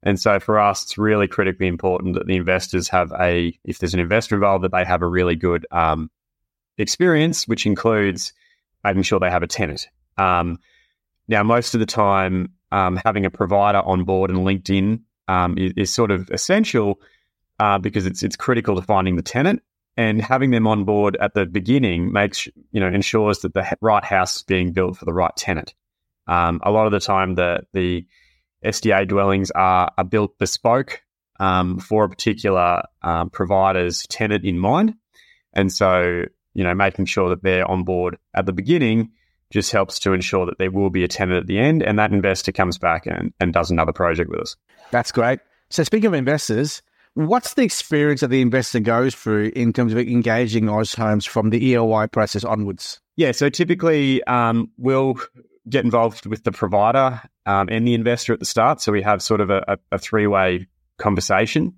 And 0.02 0.20
so 0.20 0.38
for 0.38 0.58
us, 0.58 0.84
it's 0.84 0.98
really 0.98 1.26
critically 1.26 1.66
important 1.66 2.14
that 2.14 2.26
the 2.26 2.36
investors 2.36 2.88
have 2.88 3.12
a, 3.18 3.58
if 3.64 3.78
there's 3.78 3.94
an 3.94 4.00
investor 4.00 4.36
involved, 4.36 4.64
that 4.64 4.72
they 4.72 4.84
have 4.84 5.02
a 5.02 5.08
really 5.08 5.34
good 5.34 5.66
um, 5.72 6.10
experience, 6.78 7.48
which 7.48 7.66
includes 7.66 8.32
making 8.84 9.02
sure 9.02 9.18
they 9.18 9.30
have 9.30 9.42
a 9.42 9.48
tenant. 9.48 9.88
Um, 10.16 10.58
now, 11.26 11.42
most 11.42 11.74
of 11.74 11.80
the 11.80 11.86
time, 11.86 12.52
um, 12.70 13.00
having 13.04 13.26
a 13.26 13.30
provider 13.30 13.78
on 13.78 14.04
board 14.04 14.30
and 14.30 14.44
linked 14.44 14.70
in 14.70 15.02
um, 15.26 15.58
is, 15.58 15.72
is, 15.76 15.92
sort 15.92 16.10
of 16.10 16.30
essential 16.30 17.00
uh, 17.58 17.78
because 17.78 18.06
it's 18.06 18.22
it's 18.22 18.36
critical 18.36 18.76
to 18.76 18.82
finding 18.82 19.16
the 19.16 19.22
tenant 19.22 19.62
and 19.98 20.22
having 20.22 20.52
them 20.52 20.68
on 20.68 20.84
board 20.84 21.16
at 21.20 21.34
the 21.34 21.44
beginning 21.44 22.12
makes 22.12 22.46
you 22.70 22.80
know 22.80 22.86
ensures 22.86 23.40
that 23.40 23.52
the 23.52 23.76
right 23.82 24.04
house 24.04 24.36
is 24.36 24.42
being 24.44 24.72
built 24.72 24.96
for 24.96 25.04
the 25.04 25.12
right 25.12 25.36
tenant. 25.36 25.74
Um, 26.28 26.60
a 26.62 26.70
lot 26.70 26.86
of 26.86 26.92
the 26.92 27.00
time, 27.00 27.34
the 27.34 27.66
the 27.72 28.06
SDA 28.64 29.08
dwellings 29.08 29.50
are, 29.50 29.90
are 29.98 30.04
built 30.04 30.38
bespoke 30.38 31.02
um, 31.40 31.78
for 31.80 32.04
a 32.04 32.08
particular 32.08 32.82
um, 33.02 33.28
provider's 33.28 34.04
tenant 34.06 34.44
in 34.44 34.58
mind, 34.58 34.94
and 35.52 35.72
so 35.72 36.22
you 36.54 36.64
know 36.64 36.74
making 36.74 37.06
sure 37.06 37.28
that 37.30 37.42
they're 37.42 37.68
on 37.68 37.82
board 37.82 38.18
at 38.34 38.46
the 38.46 38.52
beginning 38.52 39.10
just 39.50 39.72
helps 39.72 39.98
to 39.98 40.12
ensure 40.12 40.44
that 40.46 40.58
there 40.58 40.70
will 40.70 40.90
be 40.90 41.02
a 41.02 41.08
tenant 41.08 41.38
at 41.40 41.46
the 41.48 41.58
end, 41.58 41.82
and 41.82 41.98
that 41.98 42.12
investor 42.12 42.52
comes 42.52 42.78
back 42.78 43.06
and, 43.06 43.32
and 43.40 43.52
does 43.52 43.70
another 43.70 43.92
project 43.92 44.30
with 44.30 44.40
us. 44.40 44.56
That's 44.92 45.10
great. 45.10 45.40
So, 45.70 45.82
speaking 45.82 46.06
of 46.06 46.14
investors, 46.14 46.82
what's 47.14 47.54
the 47.54 47.62
experience 47.62 48.20
that 48.20 48.28
the 48.28 48.40
investor 48.40 48.80
goes 48.80 49.14
through 49.14 49.52
in 49.54 49.72
terms 49.72 49.92
of 49.92 49.98
engaging 49.98 50.66
AUSHOMES 50.66 51.26
from 51.26 51.50
the 51.50 51.72
EOI 51.72 52.10
process 52.10 52.44
onwards? 52.44 53.00
Yeah, 53.16 53.32
so 53.32 53.48
typically 53.48 54.22
um, 54.24 54.70
we'll 54.76 55.16
get 55.68 55.84
involved 55.84 56.26
with 56.26 56.44
the 56.44 56.52
provider 56.52 57.20
um, 57.46 57.68
and 57.70 57.86
the 57.86 57.94
investor 57.94 58.32
at 58.32 58.38
the 58.38 58.46
start. 58.46 58.80
So 58.80 58.92
we 58.92 59.02
have 59.02 59.22
sort 59.22 59.40
of 59.40 59.50
a, 59.50 59.64
a, 59.68 59.78
a 59.92 59.98
three 59.98 60.26
way 60.26 60.66
conversation 60.98 61.74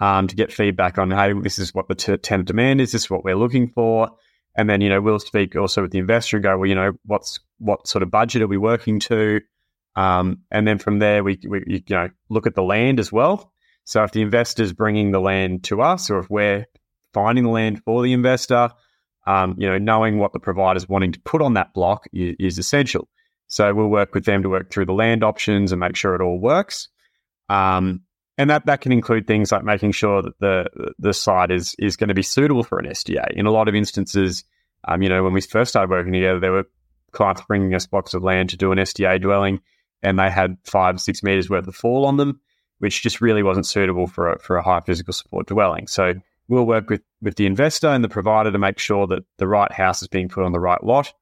um, 0.00 0.26
to 0.26 0.36
get 0.36 0.52
feedback 0.52 0.98
on, 0.98 1.10
hey, 1.10 1.32
this 1.32 1.58
is 1.58 1.72
what 1.74 1.88
the 1.88 1.94
t- 1.94 2.16
tenant 2.16 2.48
demand 2.48 2.80
is, 2.80 2.92
this 2.92 3.04
is 3.04 3.10
what 3.10 3.24
we're 3.24 3.36
looking 3.36 3.68
for. 3.68 4.10
And 4.56 4.68
then, 4.68 4.80
you 4.80 4.88
know, 4.88 5.00
we'll 5.00 5.18
speak 5.18 5.56
also 5.56 5.82
with 5.82 5.92
the 5.92 5.98
investor 5.98 6.36
and 6.36 6.44
go, 6.44 6.58
well, 6.58 6.68
you 6.68 6.74
know, 6.74 6.92
what's 7.06 7.40
what 7.58 7.86
sort 7.86 8.02
of 8.02 8.10
budget 8.10 8.42
are 8.42 8.48
we 8.48 8.58
working 8.58 9.00
to? 9.00 9.40
Um, 9.94 10.40
and 10.50 10.66
then 10.66 10.78
from 10.78 10.98
there, 10.98 11.22
we, 11.22 11.38
we 11.46 11.62
you 11.66 11.82
know 11.94 12.08
look 12.28 12.46
at 12.46 12.54
the 12.54 12.62
land 12.62 12.98
as 12.98 13.12
well. 13.12 13.51
So 13.84 14.04
if 14.04 14.12
the 14.12 14.22
investor's 14.22 14.72
bringing 14.72 15.10
the 15.10 15.20
land 15.20 15.64
to 15.64 15.82
us, 15.82 16.10
or 16.10 16.18
if 16.18 16.30
we're 16.30 16.66
finding 17.12 17.44
the 17.44 17.50
land 17.50 17.82
for 17.84 18.02
the 18.02 18.12
investor, 18.12 18.70
um, 19.26 19.54
you 19.58 19.68
know, 19.68 19.78
knowing 19.78 20.18
what 20.18 20.32
the 20.32 20.40
provider's 20.40 20.88
wanting 20.88 21.12
to 21.12 21.20
put 21.20 21.42
on 21.42 21.54
that 21.54 21.74
block 21.74 22.06
is, 22.12 22.36
is, 22.38 22.58
essential. 22.58 23.08
So 23.46 23.72
we'll 23.74 23.88
work 23.88 24.14
with 24.14 24.24
them 24.24 24.42
to 24.42 24.48
work 24.48 24.70
through 24.70 24.86
the 24.86 24.92
land 24.92 25.22
options 25.22 25.72
and 25.72 25.80
make 25.80 25.94
sure 25.94 26.14
it 26.14 26.22
all 26.22 26.40
works. 26.40 26.88
Um, 27.48 28.02
and 28.38 28.50
that, 28.50 28.66
that 28.66 28.80
can 28.80 28.92
include 28.92 29.26
things 29.26 29.52
like 29.52 29.62
making 29.62 29.92
sure 29.92 30.22
that 30.22 30.38
the 30.40 30.92
the 30.98 31.12
site 31.12 31.50
is 31.50 31.76
is 31.78 31.96
going 31.96 32.08
to 32.08 32.14
be 32.14 32.22
suitable 32.22 32.64
for 32.64 32.78
an 32.78 32.86
SDA. 32.86 33.32
In 33.32 33.46
a 33.46 33.50
lot 33.50 33.68
of 33.68 33.74
instances, 33.74 34.42
um, 34.88 35.02
you 35.02 35.08
know, 35.08 35.22
when 35.22 35.34
we 35.34 35.40
first 35.42 35.70
started 35.70 35.90
working 35.90 36.12
together, 36.12 36.40
there 36.40 36.52
were 36.52 36.68
clients 37.12 37.42
bringing 37.46 37.74
us 37.74 37.86
blocks 37.86 38.14
of 38.14 38.22
land 38.22 38.50
to 38.50 38.56
do 38.56 38.72
an 38.72 38.78
SDA 38.78 39.20
dwelling, 39.20 39.60
and 40.02 40.18
they 40.18 40.30
had 40.30 40.56
five, 40.64 41.00
six 41.00 41.22
meters 41.22 41.50
worth 41.50 41.68
of 41.68 41.76
fall 41.76 42.06
on 42.06 42.16
them, 42.16 42.40
which 42.82 43.00
just 43.00 43.20
really 43.20 43.44
wasn't 43.44 43.64
suitable 43.64 44.08
for 44.08 44.32
a, 44.32 44.38
for 44.40 44.56
a 44.56 44.62
high 44.62 44.80
physical 44.80 45.12
support 45.12 45.46
dwelling. 45.46 45.86
So 45.86 46.14
we'll 46.48 46.66
work 46.66 46.90
with, 46.90 47.00
with 47.20 47.36
the 47.36 47.46
investor 47.46 47.86
and 47.86 48.02
the 48.02 48.08
provider 48.08 48.50
to 48.50 48.58
make 48.58 48.80
sure 48.80 49.06
that 49.06 49.22
the 49.38 49.46
right 49.46 49.70
house 49.70 50.02
is 50.02 50.08
being 50.08 50.28
put 50.28 50.42
on 50.42 50.50
the 50.50 50.58
right 50.58 50.82
lot 50.82 51.12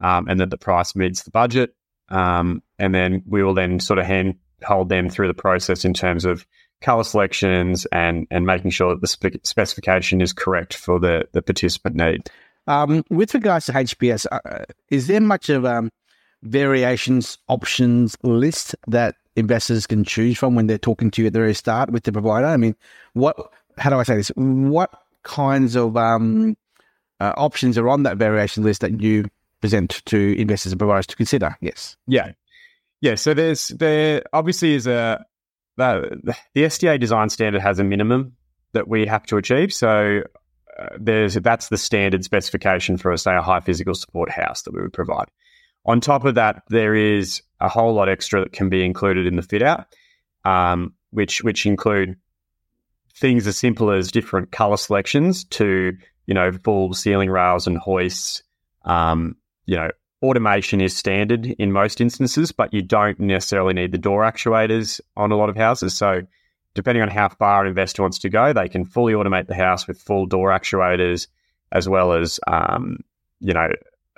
um, 0.00 0.28
and 0.28 0.40
that 0.40 0.48
the 0.48 0.56
price 0.56 0.96
meets 0.96 1.24
the 1.24 1.30
budget. 1.30 1.74
Um, 2.08 2.62
and 2.78 2.94
then 2.94 3.22
we 3.26 3.42
will 3.42 3.52
then 3.52 3.80
sort 3.80 3.98
of 3.98 4.06
hand 4.06 4.36
hold 4.64 4.88
them 4.88 5.10
through 5.10 5.28
the 5.28 5.34
process 5.34 5.84
in 5.84 5.92
terms 5.92 6.24
of 6.24 6.46
color 6.80 7.04
selections 7.04 7.86
and 7.92 8.26
and 8.30 8.46
making 8.46 8.70
sure 8.70 8.94
that 8.94 9.02
the 9.02 9.06
spe- 9.06 9.44
specification 9.44 10.22
is 10.22 10.32
correct 10.32 10.74
for 10.74 10.98
the 10.98 11.28
the 11.32 11.42
participant 11.42 11.96
need. 11.96 12.30
Um, 12.66 13.04
with 13.10 13.34
regards 13.34 13.66
to 13.66 13.72
HPS, 13.72 14.26
uh, 14.32 14.64
is 14.90 15.06
there 15.06 15.20
much 15.20 15.50
of 15.50 15.66
um, 15.66 15.90
variations 16.42 17.38
options 17.48 18.16
list 18.22 18.74
that 18.86 19.16
investors 19.40 19.86
can 19.86 20.04
choose 20.04 20.38
from 20.38 20.54
when 20.54 20.66
they're 20.66 20.78
talking 20.78 21.10
to 21.12 21.22
you 21.22 21.26
at 21.26 21.32
the 21.32 21.38
very 21.40 21.54
start 21.54 21.90
with 21.90 22.04
the 22.04 22.12
provider? 22.12 22.46
I 22.46 22.56
mean, 22.56 22.76
what? 23.14 23.36
How 23.78 23.90
do 23.90 23.96
I 23.96 24.02
say 24.04 24.16
this? 24.16 24.28
What 24.36 24.90
kinds 25.22 25.76
of 25.76 25.96
um, 25.96 26.56
uh, 27.18 27.32
options 27.36 27.76
are 27.78 27.88
on 27.88 28.04
that 28.04 28.16
variation 28.16 28.62
list 28.62 28.82
that 28.82 29.00
you 29.00 29.24
present 29.60 30.02
to 30.06 30.40
investors 30.40 30.72
and 30.72 30.78
providers 30.78 31.06
to 31.08 31.16
consider? 31.16 31.56
Yes. 31.60 31.96
Yeah. 32.06 32.32
Yeah. 33.00 33.14
So 33.16 33.34
there's 33.34 33.68
there 33.68 34.22
obviously 34.32 34.74
is 34.74 34.86
a 34.86 35.24
the, 35.76 36.36
the 36.54 36.62
SDA 36.62 37.00
design 37.00 37.30
standard 37.30 37.62
has 37.62 37.78
a 37.78 37.84
minimum 37.84 38.36
that 38.72 38.88
we 38.88 39.06
have 39.06 39.24
to 39.26 39.36
achieve. 39.36 39.72
So 39.72 40.22
uh, 40.78 40.88
there's 40.98 41.34
that's 41.34 41.68
the 41.68 41.78
standard 41.78 42.24
specification 42.24 42.96
for, 42.96 43.12
a 43.12 43.18
say, 43.18 43.34
a 43.34 43.42
high 43.42 43.60
physical 43.60 43.94
support 43.94 44.30
house 44.30 44.62
that 44.62 44.74
we 44.74 44.80
would 44.80 44.92
provide. 44.92 45.28
On 45.90 46.00
top 46.00 46.24
of 46.24 46.36
that, 46.36 46.62
there 46.68 46.94
is 46.94 47.42
a 47.58 47.68
whole 47.68 47.92
lot 47.92 48.08
extra 48.08 48.40
that 48.44 48.52
can 48.52 48.68
be 48.68 48.84
included 48.84 49.26
in 49.26 49.34
the 49.34 49.42
fit 49.42 49.60
out, 49.60 49.86
um, 50.44 50.94
which 51.10 51.42
which 51.42 51.66
include 51.66 52.14
things 53.16 53.44
as 53.48 53.56
simple 53.56 53.90
as 53.90 54.12
different 54.12 54.52
color 54.52 54.76
selections 54.76 55.42
to 55.46 55.96
you 56.26 56.34
know 56.34 56.52
full 56.52 56.94
ceiling 56.94 57.28
rails 57.28 57.66
and 57.66 57.76
hoists. 57.76 58.44
Um, 58.84 59.34
you 59.66 59.74
know, 59.74 59.90
automation 60.22 60.80
is 60.80 60.96
standard 60.96 61.44
in 61.44 61.72
most 61.72 62.00
instances, 62.00 62.52
but 62.52 62.72
you 62.72 62.82
don't 62.82 63.18
necessarily 63.18 63.74
need 63.74 63.90
the 63.90 63.98
door 63.98 64.22
actuators 64.22 65.00
on 65.16 65.32
a 65.32 65.36
lot 65.36 65.48
of 65.48 65.56
houses. 65.56 65.96
So, 65.96 66.22
depending 66.74 67.02
on 67.02 67.08
how 67.08 67.30
far 67.30 67.62
an 67.62 67.66
investor 67.66 68.02
wants 68.02 68.20
to 68.20 68.28
go, 68.28 68.52
they 68.52 68.68
can 68.68 68.84
fully 68.84 69.14
automate 69.14 69.48
the 69.48 69.56
house 69.56 69.88
with 69.88 70.00
full 70.00 70.26
door 70.26 70.50
actuators, 70.50 71.26
as 71.72 71.88
well 71.88 72.12
as 72.12 72.38
um, 72.46 72.98
you 73.40 73.54
know 73.54 73.70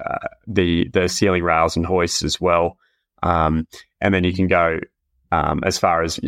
uh, 0.05 0.29
the 0.47 0.89
the 0.93 1.09
ceiling 1.09 1.43
rails 1.43 1.77
and 1.77 1.87
hoists 1.87 2.23
as 2.23 2.41
well. 2.41 2.79
Um, 3.23 3.67
and 4.01 4.13
then 4.13 4.25
you 4.25 4.33
can 4.33 4.49
go 4.49 4.81
um, 5.31 5.61
as 5.65 5.79
far 5.79 6.03
as 6.03 6.19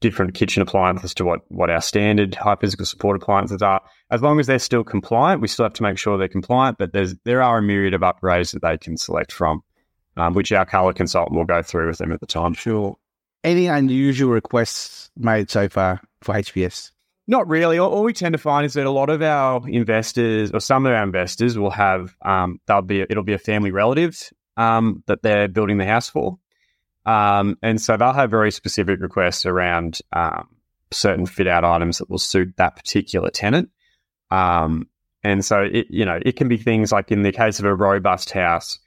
different 0.00 0.34
kitchen 0.34 0.60
appliances 0.60 1.14
to 1.14 1.24
what, 1.24 1.40
what 1.48 1.70
our 1.70 1.80
standard 1.80 2.34
high 2.34 2.56
physical 2.56 2.84
support 2.84 3.20
appliances 3.20 3.62
are. 3.62 3.80
As 4.10 4.22
long 4.22 4.38
as 4.38 4.46
they're 4.46 4.58
still 4.58 4.84
compliant, 4.84 5.40
we 5.40 5.48
still 5.48 5.64
have 5.64 5.72
to 5.74 5.82
make 5.82 5.96
sure 5.96 6.18
they're 6.18 6.28
compliant, 6.28 6.76
but 6.78 6.92
there's 6.92 7.14
there 7.24 7.42
are 7.42 7.58
a 7.58 7.62
myriad 7.62 7.94
of 7.94 8.02
upgrades 8.02 8.52
that 8.52 8.62
they 8.62 8.76
can 8.76 8.96
select 8.96 9.32
from, 9.32 9.62
um, 10.16 10.34
which 10.34 10.52
our 10.52 10.66
color 10.66 10.92
consultant 10.92 11.36
will 11.36 11.46
go 11.46 11.62
through 11.62 11.88
with 11.88 11.98
them 11.98 12.12
at 12.12 12.20
the 12.20 12.26
time. 12.26 12.52
Sure. 12.52 12.96
Any 13.42 13.66
unusual 13.66 14.30
requests 14.30 15.10
made 15.16 15.50
so 15.50 15.68
far 15.68 16.00
for 16.20 16.34
HPS? 16.34 16.90
Not 17.26 17.48
really. 17.48 17.78
All, 17.78 18.02
we 18.02 18.12
tend 18.12 18.34
to 18.34 18.38
find 18.38 18.66
is 18.66 18.74
that 18.74 18.86
a 18.86 18.90
lot 18.90 19.08
of 19.08 19.22
our 19.22 19.66
investors, 19.68 20.52
or 20.52 20.60
some 20.60 20.84
of 20.84 20.92
our 20.92 21.02
investors, 21.02 21.58
will 21.58 21.70
have 21.70 22.14
um, 22.22 22.60
they'll 22.66 22.82
be 22.82 23.00
it'll 23.00 23.22
be 23.22 23.32
a 23.32 23.38
family 23.38 23.70
relative 23.70 24.30
um, 24.56 25.02
that 25.06 25.22
they're 25.22 25.48
building 25.48 25.78
the 25.78 25.86
house 25.86 26.08
for, 26.10 26.38
um, 27.06 27.56
and 27.62 27.80
so 27.80 27.96
they'll 27.96 28.12
have 28.12 28.30
very 28.30 28.50
specific 28.50 29.00
requests 29.00 29.46
around 29.46 30.00
um, 30.12 30.48
certain 30.94 31.26
fit 31.26 31.48
out 31.48 31.64
items 31.64 31.98
that 31.98 32.10
will 32.10 32.18
suit 32.18 32.54
that 32.56 32.76
particular 32.76 33.30
tenant. 33.30 33.70
Um, 34.30 34.88
and 35.22 35.44
so 35.44 35.62
it, 35.62 35.86
you 35.90 36.04
know, 36.04 36.18
it 36.24 36.36
can 36.36 36.48
be 36.48 36.56
things 36.56 36.92
like 36.92 37.10
in 37.10 37.22
the 37.22 37.32
case 37.32 37.58
of 37.58 37.64
a 37.64 37.74
robust 37.74 38.30
house, 38.30 38.78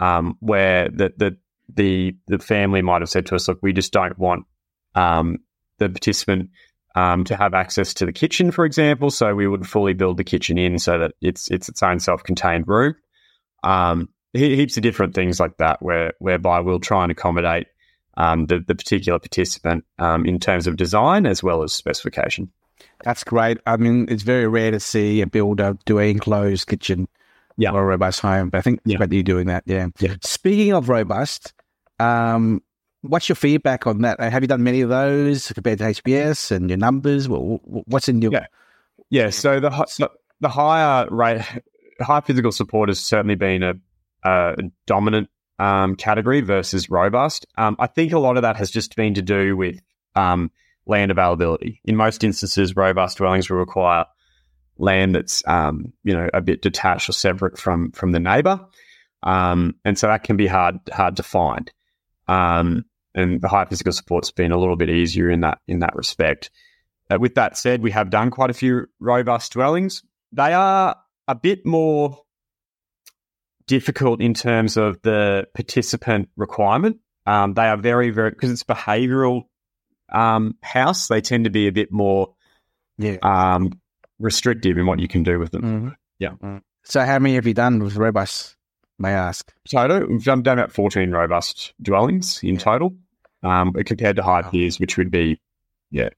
um, 0.00 0.36
where 0.40 0.88
the, 0.88 1.12
the, 1.16 1.36
the, 1.74 2.16
the 2.26 2.38
family 2.38 2.82
might 2.82 3.02
have 3.02 3.08
said 3.08 3.26
to 3.26 3.34
us, 3.34 3.48
look, 3.48 3.58
we 3.62 3.72
just 3.72 3.92
don't 3.92 4.18
want, 4.18 4.46
um, 4.94 5.38
the 5.78 5.88
participant, 5.88 6.50
um, 6.96 7.22
to 7.24 7.36
have 7.36 7.54
access 7.54 7.94
to 7.94 8.06
the 8.06 8.12
kitchen, 8.12 8.50
for 8.50 8.64
example. 8.64 9.10
So 9.10 9.34
we 9.34 9.46
would 9.46 9.68
fully 9.68 9.92
build 9.92 10.16
the 10.16 10.24
kitchen 10.24 10.58
in 10.58 10.78
so 10.80 10.98
that 10.98 11.12
it's, 11.20 11.48
it's 11.50 11.68
its 11.68 11.82
own 11.82 12.00
self-contained 12.00 12.66
room. 12.66 12.96
Um, 13.62 14.08
heaps 14.32 14.76
of 14.76 14.82
different 14.82 15.14
things 15.14 15.40
like 15.40 15.56
that, 15.58 15.80
where 15.80 16.12
whereby 16.18 16.60
we'll 16.60 16.80
try 16.80 17.02
and 17.02 17.12
accommodate 17.12 17.68
um, 18.16 18.46
the, 18.46 18.58
the 18.58 18.74
particular 18.74 19.18
participant 19.18 19.84
um, 19.98 20.26
in 20.26 20.38
terms 20.38 20.66
of 20.66 20.76
design 20.76 21.26
as 21.26 21.42
well 21.42 21.62
as 21.62 21.72
specification. 21.72 22.50
That's 23.04 23.24
great. 23.24 23.58
I 23.66 23.76
mean, 23.76 24.06
it's 24.08 24.22
very 24.22 24.46
rare 24.46 24.70
to 24.70 24.80
see 24.80 25.20
a 25.20 25.26
builder 25.26 25.76
do 25.84 25.98
an 25.98 26.08
enclosed 26.08 26.66
kitchen 26.66 27.08
yeah. 27.56 27.72
or 27.72 27.82
a 27.82 27.86
robust 27.86 28.20
home, 28.20 28.50
but 28.50 28.58
I 28.58 28.62
think 28.62 28.80
yeah. 28.84 28.98
you're 29.10 29.22
doing 29.22 29.46
that. 29.46 29.64
Yeah. 29.66 29.88
yeah. 29.98 30.16
Speaking 30.22 30.72
of 30.74 30.88
robust, 30.88 31.52
um, 31.98 32.62
what's 33.02 33.28
your 33.28 33.36
feedback 33.36 33.86
on 33.86 34.02
that? 34.02 34.20
Have 34.20 34.42
you 34.42 34.48
done 34.48 34.62
many 34.62 34.80
of 34.80 34.88
those 34.88 35.52
compared 35.52 35.78
to 35.78 35.84
HPS 35.84 36.50
and 36.50 36.68
your 36.68 36.78
numbers? 36.78 37.26
What's 37.28 38.08
in 38.08 38.22
your 38.22 38.32
yeah? 38.32 38.46
Yeah. 39.10 39.30
So 39.30 39.60
the 39.60 40.10
the 40.40 40.48
higher 40.48 41.08
rate, 41.10 41.42
high 42.00 42.20
physical 42.20 42.52
support 42.52 42.88
has 42.88 42.98
certainly 43.00 43.36
been 43.36 43.62
a, 43.62 43.74
a 44.24 44.56
dominant 44.86 45.28
um, 45.58 45.96
category 45.96 46.40
versus 46.40 46.90
robust. 46.90 47.46
Um, 47.56 47.76
I 47.78 47.86
think 47.86 48.12
a 48.12 48.18
lot 48.18 48.36
of 48.36 48.42
that 48.42 48.56
has 48.56 48.70
just 48.70 48.96
been 48.96 49.14
to 49.14 49.22
do 49.22 49.56
with 49.56 49.80
um, 50.14 50.50
land 50.86 51.10
availability. 51.10 51.80
In 51.84 51.96
most 51.96 52.24
instances, 52.24 52.76
robust 52.76 53.18
dwellings 53.18 53.48
will 53.48 53.58
require 53.58 54.04
land 54.78 55.14
that's 55.14 55.42
um, 55.46 55.92
you 56.04 56.14
know 56.14 56.28
a 56.34 56.40
bit 56.40 56.62
detached 56.62 57.08
or 57.08 57.12
separate 57.12 57.58
from 57.58 57.92
from 57.92 58.12
the 58.12 58.20
neighbour, 58.20 58.60
um, 59.22 59.74
and 59.84 59.98
so 59.98 60.06
that 60.06 60.24
can 60.24 60.36
be 60.36 60.46
hard 60.46 60.78
hard 60.92 61.16
to 61.16 61.22
find. 61.22 61.72
Um, 62.28 62.84
and 63.14 63.40
the 63.40 63.48
high 63.48 63.64
physical 63.64 63.92
support's 63.92 64.30
been 64.30 64.52
a 64.52 64.58
little 64.58 64.76
bit 64.76 64.90
easier 64.90 65.30
in 65.30 65.40
that 65.40 65.58
in 65.66 65.80
that 65.80 65.96
respect. 65.96 66.50
Uh, 67.10 67.18
with 67.18 67.34
that 67.36 67.56
said, 67.56 67.82
we 67.82 67.92
have 67.92 68.10
done 68.10 68.30
quite 68.30 68.50
a 68.50 68.54
few 68.54 68.86
robust 69.00 69.52
dwellings. 69.52 70.02
They 70.32 70.52
are 70.52 70.96
a 71.28 71.34
bit 71.34 71.64
more 71.64 72.18
difficult 73.66 74.20
in 74.20 74.34
terms 74.34 74.76
of 74.76 75.00
the 75.02 75.46
participant 75.54 76.28
requirement. 76.36 76.98
Um, 77.26 77.54
they 77.54 77.66
are 77.66 77.76
very, 77.76 78.10
very 78.10 78.30
because 78.30 78.50
it's 78.50 78.62
behavioural 78.62 79.42
um, 80.12 80.56
house. 80.62 81.08
They 81.08 81.20
tend 81.20 81.44
to 81.44 81.50
be 81.50 81.66
a 81.66 81.72
bit 81.72 81.90
more, 81.90 82.34
yeah, 82.98 83.16
um, 83.22 83.80
restrictive 84.18 84.78
in 84.78 84.86
what 84.86 85.00
you 85.00 85.08
can 85.08 85.22
do 85.22 85.38
with 85.38 85.50
them. 85.50 85.62
Mm-hmm. 85.62 85.88
Yeah. 86.18 86.30
Mm. 86.42 86.62
So, 86.84 87.04
how 87.04 87.18
many 87.18 87.34
have 87.34 87.46
you 87.46 87.54
done 87.54 87.82
with 87.82 87.96
robust? 87.96 88.55
May 88.98 89.10
I 89.10 89.28
ask? 89.28 89.52
Total, 89.70 90.06
we've 90.06 90.24
done, 90.24 90.42
done 90.42 90.58
about 90.58 90.72
fourteen 90.72 91.10
robust 91.10 91.74
dwellings 91.82 92.40
in 92.42 92.56
total, 92.56 92.94
um, 93.42 93.72
compared 93.72 94.16
to 94.16 94.22
high 94.22 94.42
piers, 94.42 94.80
which 94.80 94.96
would 94.96 95.10
be, 95.10 95.40
yeah, 95.90 96.08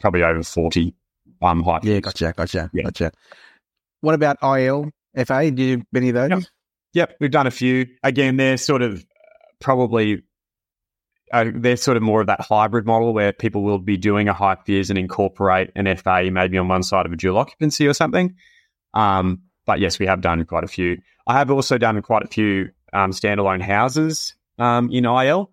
probably 0.00 0.22
over 0.22 0.42
forty. 0.42 0.94
Um, 1.42 1.62
high. 1.62 1.80
Yeah, 1.82 2.00
gotcha, 2.00 2.34
gotcha, 2.36 2.70
yeah. 2.72 2.82
gotcha. 2.84 3.12
What 4.02 4.14
about 4.14 4.36
IL, 4.42 4.90
FA? 5.24 5.50
Do 5.50 5.62
you 5.62 5.76
do 5.78 5.82
many 5.92 6.10
of 6.10 6.14
those? 6.14 6.30
Yep. 6.30 6.42
Yep, 6.92 7.16
we've 7.20 7.30
done 7.30 7.46
a 7.46 7.50
few. 7.50 7.86
Again, 8.02 8.36
they're 8.36 8.56
sort 8.56 8.82
of 8.82 9.04
probably 9.60 10.22
uh, 11.32 11.46
they're 11.54 11.76
sort 11.76 11.96
of 11.96 12.02
more 12.02 12.20
of 12.20 12.26
that 12.26 12.40
hybrid 12.40 12.86
model 12.86 13.14
where 13.14 13.32
people 13.32 13.62
will 13.62 13.78
be 13.78 13.96
doing 13.96 14.28
a 14.28 14.32
high 14.32 14.56
FIS 14.66 14.90
and 14.90 14.98
incorporate 14.98 15.70
an 15.76 15.94
FA 15.96 16.28
maybe 16.30 16.58
on 16.58 16.68
one 16.68 16.82
side 16.82 17.06
of 17.06 17.12
a 17.12 17.16
dual 17.16 17.38
occupancy 17.38 17.86
or 17.86 17.94
something. 17.94 18.34
Um, 18.94 19.42
but 19.70 19.78
yes, 19.78 20.00
we 20.00 20.06
have 20.06 20.20
done 20.20 20.44
quite 20.46 20.64
a 20.64 20.66
few. 20.66 21.00
I 21.28 21.38
have 21.38 21.48
also 21.48 21.78
done 21.78 22.02
quite 22.02 22.24
a 22.24 22.26
few 22.26 22.70
um, 22.92 23.12
standalone 23.12 23.62
houses 23.62 24.34
um, 24.58 24.90
in 24.90 25.04
IL, 25.04 25.52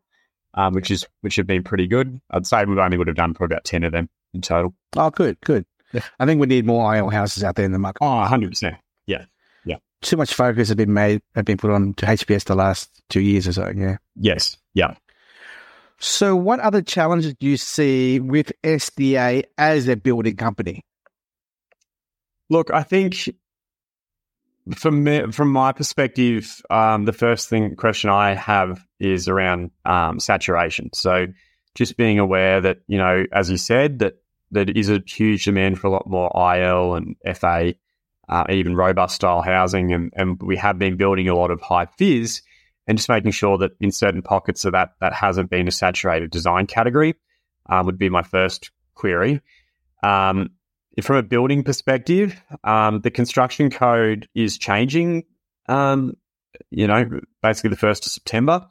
um, 0.56 0.74
which 0.74 0.90
is 0.90 1.06
which 1.22 1.36
have 1.36 1.46
been 1.46 1.64
pretty 1.64 1.86
good. 1.86 2.20
I'd 2.32 2.48
say 2.48 2.66
we 2.66 2.80
only 2.80 2.98
would 2.98 3.06
have 3.06 3.16
done 3.16 3.36
probably 3.36 3.54
about 3.54 3.66
ten 3.66 3.84
of 3.84 3.92
them 3.92 4.10
in 4.34 4.42
total. 4.42 4.74
Oh, 4.96 5.12
good, 5.12 5.40
good. 5.42 5.68
Yeah. 5.94 6.02
I 6.20 6.26
think 6.26 6.42
we 6.42 6.48
need 6.48 6.66
more 6.66 6.96
IL 6.96 7.12
houses 7.12 7.44
out 7.44 7.58
there 7.58 7.66
in 7.66 7.74
the 7.74 7.78
market. 7.78 8.00
Oh, 8.02 8.16
100 8.16 8.50
percent. 8.50 8.78
Yeah, 9.06 9.26
yeah 9.66 9.76
too 10.02 10.18
much 10.18 10.34
focus 10.34 10.70
has 10.70 10.76
been 10.76 10.94
made 10.94 11.22
have 11.36 11.46
been 11.46 11.58
put 11.58 11.70
on 11.70 11.94
to 11.94 12.08
HPS 12.08 12.46
the 12.46 12.56
last 12.56 12.90
two 13.10 13.22
years 13.22 13.48
or 13.48 13.54
so. 13.54 13.72
Yeah. 13.76 13.98
Yes. 14.16 14.58
Yeah. 14.74 14.96
So, 16.00 16.36
what 16.36 16.60
other 16.60 16.82
challenges 16.82 17.36
do 17.36 17.46
you 17.46 17.58
see 17.58 18.20
with 18.20 18.52
SDA 18.64 19.44
as 19.60 19.88
a 19.88 19.96
building 19.96 20.38
company? 20.38 20.84
Look, 22.50 22.72
I 22.72 22.82
think 22.82 23.30
from 24.76 25.04
me, 25.04 25.32
from 25.32 25.52
my 25.52 25.72
perspective, 25.72 26.62
um, 26.70 27.06
the 27.06 27.14
first 27.14 27.50
thing 27.50 27.76
question 27.76 28.10
I 28.10 28.34
have 28.34 28.86
is 29.00 29.28
around 29.28 29.72
um, 29.86 30.20
saturation. 30.20 30.92
So, 30.94 31.28
just 31.76 31.98
being 31.98 32.20
aware 32.20 32.62
that 32.62 32.80
you 32.88 32.98
know, 32.98 33.26
as 33.32 33.50
you 33.50 33.58
said, 33.58 34.00
that 34.00 34.16
there 34.52 34.66
is 34.70 34.90
a 34.90 35.04
huge 35.06 35.46
demand 35.46 35.80
for 35.80 35.88
a 35.88 35.92
lot 35.92 36.08
more 36.08 36.32
IL 36.36 36.96
and 36.96 37.16
FA 37.36 37.74
uh, 38.30 38.46
even 38.50 38.76
robust 38.76 39.16
style 39.16 39.42
housing. 39.42 39.94
And, 39.94 40.14
and 40.16 40.42
we 40.42 40.58
have 40.58 40.78
been 40.78 40.98
building 40.98 41.30
a 41.30 41.36
lot 41.36 41.52
of 41.52 41.62
high 41.62 41.86
FIS 41.86 42.42
and 42.88 42.98
just 42.98 43.10
making 43.10 43.32
sure 43.32 43.58
that 43.60 43.72
in 43.80 43.92
certain 43.92 44.22
pockets 44.22 44.66
of 44.66 44.74
that, 44.74 44.92
that 45.02 45.14
hasn't 45.14 45.50
been 45.50 45.68
a 45.68 45.72
saturated 45.72 46.32
design 46.32 46.68
category 46.68 47.16
um, 47.70 47.86
would 47.86 47.98
be 47.98 48.10
my 48.10 48.24
first 48.24 48.72
query. 48.96 49.42
Um, 50.04 50.52
from 51.02 51.18
a 51.18 51.24
building 51.24 51.64
perspective, 51.64 52.42
um, 52.64 53.02
the 53.02 53.12
construction 53.12 53.70
code 53.70 54.28
is 54.34 54.58
changing, 54.58 55.24
um, 55.70 56.14
you 56.72 56.88
know, 56.88 57.20
basically 57.42 57.70
the 57.70 57.76
1st 57.76 58.06
of 58.06 58.12
September. 58.12 58.68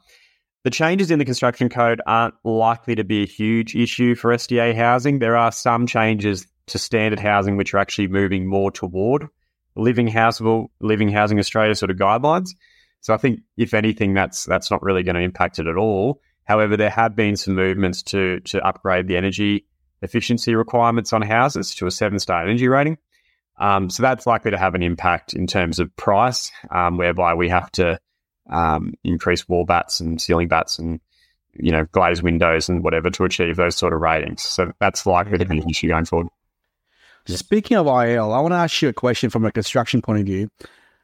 The 0.63 0.71
changes 0.71 1.11
in 1.11 1.19
the 1.19 1.25
construction 1.25 1.69
code 1.69 2.01
aren't 2.05 2.33
likely 2.43 2.95
to 2.95 3.03
be 3.03 3.23
a 3.23 3.27
huge 3.27 3.75
issue 3.75 4.15
for 4.15 4.33
SDA 4.33 4.75
housing. 4.75 5.19
There 5.19 5.37
are 5.37 5.51
some 5.51 5.87
changes 5.87 6.45
to 6.67 6.77
standard 6.77 7.19
housing 7.19 7.55
which 7.55 7.73
are 7.73 7.77
actually 7.77 8.09
moving 8.09 8.45
more 8.45 8.71
toward 8.71 9.29
living 9.77 10.11
living 10.81 11.09
housing 11.09 11.39
Australia 11.39 11.75
sort 11.75 11.91
of 11.91 11.97
guidelines. 11.97 12.49
So 13.01 13.13
I 13.13 13.17
think 13.17 13.41
if 13.55 13.73
anything, 13.73 14.13
that's 14.13 14.45
that's 14.45 14.69
not 14.69 14.83
really 14.83 15.03
going 15.03 15.15
to 15.15 15.21
impact 15.21 15.59
it 15.59 15.67
at 15.67 15.77
all. 15.77 16.21
However, 16.43 16.75
there 16.75 16.89
have 16.89 17.15
been 17.15 17.37
some 17.37 17.55
movements 17.55 18.03
to 18.03 18.39
to 18.41 18.65
upgrade 18.65 19.07
the 19.07 19.17
energy 19.17 19.65
efficiency 20.01 20.55
requirements 20.55 21.13
on 21.13 21.21
houses 21.21 21.73
to 21.75 21.87
a 21.87 21.91
seven 21.91 22.19
star 22.19 22.43
energy 22.43 22.67
rating. 22.67 22.97
Um, 23.59 23.89
so 23.89 24.03
that's 24.03 24.27
likely 24.27 24.51
to 24.51 24.57
have 24.57 24.75
an 24.75 24.83
impact 24.83 25.33
in 25.33 25.47
terms 25.47 25.79
of 25.79 25.95
price, 25.95 26.51
um, 26.69 26.97
whereby 26.97 27.33
we 27.33 27.49
have 27.49 27.71
to 27.73 27.99
um, 28.49 28.93
increase 29.03 29.47
wall 29.49 29.65
batts 29.65 29.99
and 29.99 30.21
ceiling 30.21 30.47
batts 30.47 30.77
and 30.77 30.99
you 31.53 31.71
know 31.71 31.85
glazed 31.91 32.21
windows 32.21 32.69
and 32.69 32.83
whatever 32.83 33.09
to 33.09 33.23
achieve 33.23 33.55
those 33.55 33.75
sort 33.75 33.93
of 33.93 34.01
ratings. 34.01 34.43
So 34.43 34.71
that's 34.79 35.05
likely 35.05 35.37
to 35.37 35.45
be 35.45 35.59
an 35.59 35.69
issue 35.69 35.87
going 35.87 36.05
forward. 36.05 36.27
Speaking 37.25 37.75
of 37.75 37.87
IL, 37.87 38.31
I 38.31 38.39
want 38.39 38.53
to 38.53 38.57
ask 38.57 38.81
you 38.81 38.89
a 38.89 38.93
question 38.93 39.29
from 39.29 39.43
a 39.43 39.51
construction 39.51 40.01
point 40.01 40.19
of 40.19 40.25
view. 40.25 40.49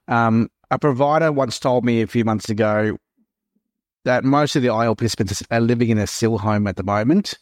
Um, 0.07 0.49
a 0.71 0.79
provider 0.79 1.31
once 1.31 1.59
told 1.59 1.83
me 1.83 2.01
a 2.01 2.07
few 2.07 2.23
months 2.23 2.49
ago 2.49 2.97
that 4.05 4.23
most 4.23 4.55
of 4.55 4.61
the 4.61 4.69
IL 4.69 4.95
participants 4.95 5.43
are 5.51 5.59
living 5.59 5.89
in 5.89 5.97
a 5.97 6.07
SIL 6.07 6.37
home 6.37 6.67
at 6.67 6.77
the 6.77 6.83
moment. 6.83 7.37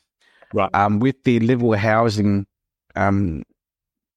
Right. 0.54 0.70
Um, 0.74 1.00
with 1.00 1.24
the 1.24 1.40
livable 1.40 1.74
housing 1.74 2.46
um, 2.96 3.44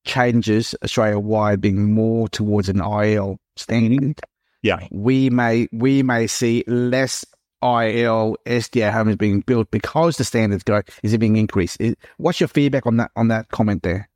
changes 0.05 0.75
Australia 0.83 1.19
wide 1.19 1.61
being 1.61 1.93
more 1.93 2.29
towards 2.29 2.69
an 2.69 2.81
IL 2.81 3.39
standard, 3.57 4.21
yeah, 4.63 4.87
we 4.91 5.31
may 5.31 5.69
we 5.73 6.03
may 6.03 6.27
see 6.27 6.65
less 6.67 7.25
IL 7.63 8.37
SDA 8.47 8.93
homes 8.93 9.17
being 9.17 9.41
built 9.41 9.71
because 9.71 10.17
the 10.17 10.25
standards 10.25 10.63
go 10.63 10.83
is 11.03 11.15
it 11.15 11.19
being 11.19 11.37
increased. 11.37 11.81
what's 12.19 12.41
your 12.41 12.49
feedback 12.49 12.87
on 12.87 12.99
that 12.99 13.11
on 13.17 13.29
that 13.29 13.49
comment 13.49 13.83
there? 13.83 14.11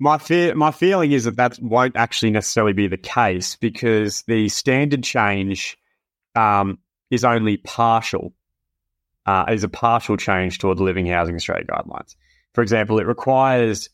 My 0.00 0.18
fear, 0.18 0.54
my 0.54 0.70
feeling 0.70 1.12
is 1.12 1.24
that 1.24 1.36
that 1.36 1.58
won't 1.60 1.96
actually 1.96 2.30
necessarily 2.30 2.72
be 2.72 2.86
the 2.86 2.96
case 2.96 3.56
because 3.56 4.22
the 4.22 4.48
standard 4.48 5.02
change 5.02 5.76
um, 6.36 6.78
is 7.10 7.24
only 7.24 7.56
partial. 7.56 8.32
Uh, 9.28 9.44
is 9.50 9.62
a 9.62 9.68
partial 9.68 10.16
change 10.16 10.58
toward 10.58 10.78
the 10.78 10.82
Livable 10.82 11.10
Housing 11.10 11.34
Australia 11.34 11.66
guidelines. 11.66 12.16
For 12.54 12.62
example, 12.62 12.98
it 12.98 13.06
requires 13.06 13.90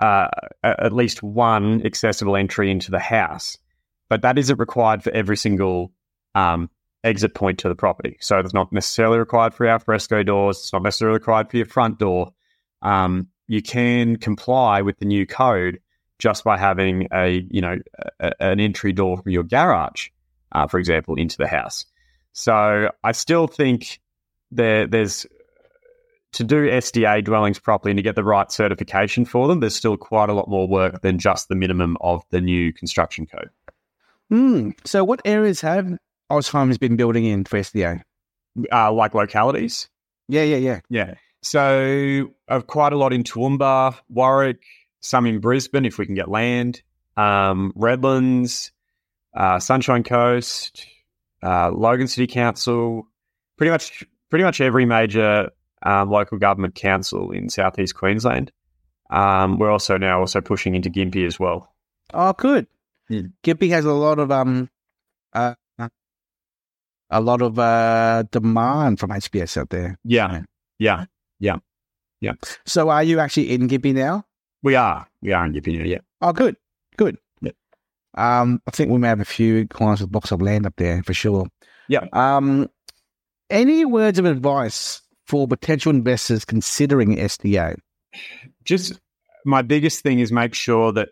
uh, 0.00 0.28
at 0.64 0.94
least 0.94 1.22
one 1.22 1.84
accessible 1.84 2.34
entry 2.36 2.70
into 2.70 2.90
the 2.90 2.98
house, 2.98 3.58
but 4.08 4.22
that 4.22 4.38
isn't 4.38 4.58
required 4.58 5.02
for 5.02 5.10
every 5.10 5.36
single 5.36 5.92
um, 6.34 6.70
exit 7.04 7.34
point 7.34 7.58
to 7.58 7.68
the 7.68 7.74
property. 7.74 8.16
So 8.20 8.38
it's 8.38 8.54
not 8.54 8.72
necessarily 8.72 9.18
required 9.18 9.52
for 9.52 9.66
alfresco 9.66 10.22
doors. 10.22 10.56
It's 10.56 10.72
not 10.72 10.82
necessarily 10.82 11.18
required 11.18 11.50
for 11.50 11.58
your 11.58 11.66
front 11.66 11.98
door. 11.98 12.32
Um, 12.80 13.28
you 13.46 13.60
can 13.60 14.16
comply 14.16 14.80
with 14.80 14.98
the 15.00 15.04
new 15.04 15.26
code 15.26 15.80
just 16.18 16.44
by 16.44 16.56
having 16.56 17.08
a 17.12 17.46
you 17.50 17.60
know 17.60 17.76
a, 18.20 18.42
an 18.42 18.58
entry 18.58 18.94
door 18.94 19.18
from 19.18 19.32
your 19.32 19.44
garage, 19.44 20.08
uh, 20.52 20.66
for 20.66 20.78
example, 20.78 21.14
into 21.16 21.36
the 21.36 21.46
house. 21.46 21.84
So 22.32 22.90
I 23.04 23.12
still 23.12 23.48
think 23.48 24.00
there 24.50 24.86
there's 24.86 25.26
to 26.32 26.44
do 26.44 26.68
SDA 26.68 27.24
dwellings 27.24 27.58
properly 27.58 27.92
and 27.92 27.98
to 27.98 28.02
get 28.02 28.14
the 28.14 28.24
right 28.24 28.50
certification 28.52 29.24
for 29.24 29.48
them, 29.48 29.60
there's 29.60 29.74
still 29.74 29.96
quite 29.96 30.28
a 30.28 30.34
lot 30.34 30.48
more 30.48 30.68
work 30.68 31.00
than 31.00 31.18
just 31.18 31.48
the 31.48 31.54
minimum 31.54 31.96
of 32.00 32.22
the 32.30 32.40
new 32.40 32.72
construction 32.72 33.26
code. 33.26 33.50
Hmm. 34.28 34.70
So, 34.84 35.04
what 35.04 35.22
areas 35.24 35.60
have 35.62 35.96
AUSHOMES 36.30 36.78
been 36.78 36.96
building 36.96 37.24
in 37.24 37.44
for 37.44 37.58
SDA? 37.58 38.02
Uh, 38.70 38.92
like 38.92 39.14
localities. 39.14 39.88
Yeah, 40.28 40.42
yeah, 40.42 40.56
yeah. 40.56 40.80
Yeah. 40.90 41.14
So, 41.42 42.30
uh, 42.48 42.60
quite 42.60 42.92
a 42.92 42.96
lot 42.96 43.12
in 43.12 43.22
Toowoomba, 43.22 43.96
Warwick, 44.10 44.62
some 45.00 45.26
in 45.26 45.40
Brisbane 45.40 45.86
if 45.86 45.96
we 45.96 46.04
can 46.04 46.14
get 46.14 46.28
land, 46.28 46.82
um, 47.16 47.72
Redlands, 47.74 48.72
uh, 49.34 49.58
Sunshine 49.60 50.02
Coast, 50.02 50.86
uh, 51.42 51.70
Logan 51.70 52.08
City 52.08 52.26
Council, 52.26 53.08
pretty 53.56 53.70
much 53.70 54.04
pretty 54.30 54.44
much 54.44 54.60
every 54.60 54.84
major 54.84 55.50
um, 55.82 56.10
local 56.10 56.38
government 56.38 56.74
council 56.74 57.30
in 57.30 57.48
southeast 57.48 57.94
Queensland. 57.94 58.52
Um, 59.10 59.58
we're 59.58 59.70
also 59.70 59.96
now 59.96 60.20
also 60.20 60.40
pushing 60.40 60.74
into 60.74 60.90
Gympie 60.90 61.26
as 61.26 61.40
well. 61.40 61.72
Oh, 62.12 62.32
good. 62.32 62.66
Yeah. 63.08 63.22
Gympie 63.42 63.70
has 63.70 63.84
a 63.84 63.92
lot 63.92 64.18
of 64.18 64.30
um, 64.30 64.68
uh, 65.32 65.54
a 67.10 67.20
lot 67.20 67.42
of 67.42 67.58
uh 67.58 68.24
demand 68.30 69.00
from 69.00 69.10
HPS 69.10 69.56
out 69.56 69.70
there. 69.70 69.98
Yeah, 70.04 70.42
yeah, 70.78 71.06
yeah, 71.38 71.56
yeah. 72.20 72.32
So, 72.66 72.90
are 72.90 73.02
you 73.02 73.18
actually 73.20 73.50
in 73.50 73.68
Gympie 73.68 73.94
now? 73.94 74.24
we 74.62 74.74
are. 74.74 75.06
We 75.22 75.32
are 75.32 75.46
in 75.46 75.52
Gympie. 75.52 75.78
Now. 75.78 75.84
Yeah. 75.84 75.98
Oh, 76.20 76.32
good, 76.32 76.56
good. 76.96 77.16
Yeah. 77.40 77.52
Um, 78.16 78.60
I 78.66 78.72
think 78.72 78.90
we 78.90 78.98
may 78.98 79.08
have 79.08 79.20
a 79.20 79.24
few 79.24 79.66
clients 79.68 80.00
with 80.00 80.10
blocks 80.10 80.32
of 80.32 80.42
land 80.42 80.66
up 80.66 80.74
there 80.76 81.02
for 81.02 81.14
sure. 81.14 81.46
Yeah. 81.88 82.06
Um, 82.12 82.68
any 83.50 83.84
words 83.84 84.18
of 84.18 84.24
advice 84.24 85.02
for 85.26 85.46
potential 85.46 85.90
investors 85.90 86.44
considering 86.44 87.16
SDA? 87.16 87.76
just 88.64 89.00
my 89.44 89.62
biggest 89.62 90.02
thing 90.02 90.18
is 90.18 90.30
make 90.30 90.54
sure 90.54 90.92
that 90.92 91.10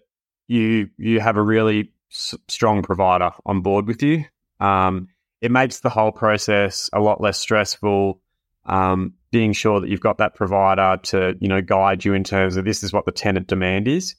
you 0.49 0.89
you 0.99 1.21
have 1.21 1.37
a 1.37 1.43
really 1.43 1.93
s- 2.13 2.35
strong 2.49 2.83
provider 2.83 3.31
on 3.45 3.63
board 3.63 3.87
with 3.87 4.03
you. 4.03 4.25
Um, 4.61 5.09
it 5.41 5.51
makes 5.51 5.81
the 5.81 5.91
whole 5.91 6.13
process 6.13 6.91
a 6.93 7.01
lot 7.01 7.21
less 7.21 7.39
stressful. 7.39 8.21
Um, 8.65 9.15
being 9.31 9.53
sure 9.53 9.81
that 9.81 9.89
you've 9.89 10.01
got 10.01 10.19
that 10.19 10.35
provider 10.35 11.01
to 11.05 11.37
you 11.41 11.49
know 11.49 11.63
guide 11.63 12.05
you 12.05 12.15
in 12.15 12.25
terms 12.25 12.57
of 12.57 12.65
this 12.65 12.83
is 12.83 12.93
what 12.93 13.07
the 13.07 13.13
tenant 13.13 13.47
demand 13.47 13.89
is. 13.89 14.15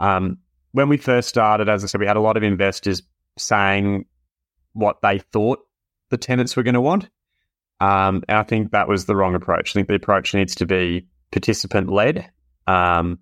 Um, 0.00 0.38
when 0.72 0.88
we 0.88 0.96
first 0.96 1.28
started, 1.28 1.68
as 1.68 1.82
I 1.82 1.86
said, 1.86 2.00
we 2.00 2.06
had 2.06 2.16
a 2.16 2.20
lot 2.20 2.36
of 2.36 2.42
investors 2.42 3.02
saying 3.36 4.04
what 4.72 5.00
they 5.02 5.18
thought 5.18 5.60
the 6.10 6.16
tenants 6.16 6.56
were 6.56 6.62
going 6.62 6.74
to 6.74 6.80
want. 6.80 7.08
Um, 7.80 8.24
and 8.28 8.38
I 8.38 8.42
think 8.42 8.72
that 8.72 8.88
was 8.88 9.04
the 9.04 9.14
wrong 9.14 9.34
approach. 9.34 9.70
I 9.70 9.72
think 9.74 9.88
the 9.88 9.94
approach 9.94 10.34
needs 10.34 10.54
to 10.56 10.66
be 10.66 11.06
participant 11.30 11.90
led. 11.90 12.28
Um, 12.66 13.18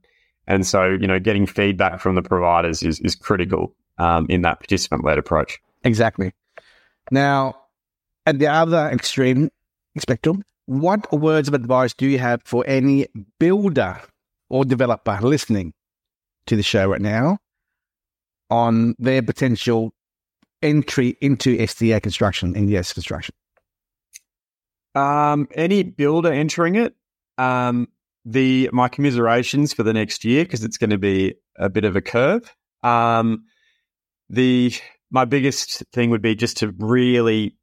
and 0.47 0.67
so, 0.67 0.87
you 0.87 1.07
know, 1.07 1.19
getting 1.19 1.47
feedback 1.47 2.01
from 2.01 2.15
the 2.15 2.23
providers 2.23 2.83
is, 2.83 3.01
is 3.01 3.15
critical 3.15 3.75
um, 3.99 4.27
in 4.29 4.43
that 4.43 4.61
participant 4.61 5.05
led 5.05 5.19
approach. 5.19 5.59
Exactly. 5.85 6.33
Now, 7.11 7.57
at 8.25 8.39
the 8.39 8.47
other 8.47 8.89
extreme 8.89 9.51
spectrum, 9.99 10.43
what 10.67 11.13
words 11.13 11.49
of 11.49 11.55
advice 11.55 11.95
do 11.95 12.07
you 12.07 12.19
have 12.19 12.43
for 12.45 12.65
any 12.67 13.07
builder 13.39 14.01
or 14.49 14.65
developer 14.65 15.19
listening 15.23 15.73
to 16.47 16.57
the 16.57 16.63
show 16.63 16.89
right 16.89 17.01
now 17.01 17.39
on 18.51 18.95
their 18.99 19.23
potential 19.23 19.93
entry 20.63 21.17
into 21.21 21.57
SDA 21.57 22.03
construction, 22.03 22.55
NDS 22.55 22.95
construction? 22.95 23.35
Um, 24.97 25.47
any 25.55 25.83
builder 25.83 26.33
entering 26.33 26.77
it, 26.77 26.97
um, 27.37 27.89
the 28.25 28.71
my 28.73 28.89
commiserations 28.89 29.75
for 29.75 29.83
the 29.83 29.93
next 29.93 30.25
year 30.25 30.43
because 30.43 30.65
it's 30.65 30.79
going 30.79 30.91
to 30.91 30.99
be 30.99 31.35
a 31.57 31.69
bit 31.69 31.85
of 31.85 31.97
a 31.97 32.01
curve. 32.01 32.55
Um, 32.83 33.45
the 34.31 34.73
my 35.11 35.27
biggest 35.27 35.85
thing 35.93 36.11
would 36.11 36.23
be 36.23 36.35
just 36.35 36.57
to 36.59 36.75
really 36.79 37.57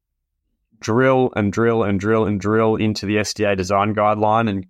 drill 0.80 1.32
and 1.36 1.52
drill 1.52 1.84
and 1.84 2.00
drill 2.00 2.26
and 2.26 2.40
drill 2.40 2.76
into 2.76 3.08
the 3.08 3.16
SDA 3.16 3.58
design 3.58 3.96
guideline 3.96 4.48
and 4.48 4.68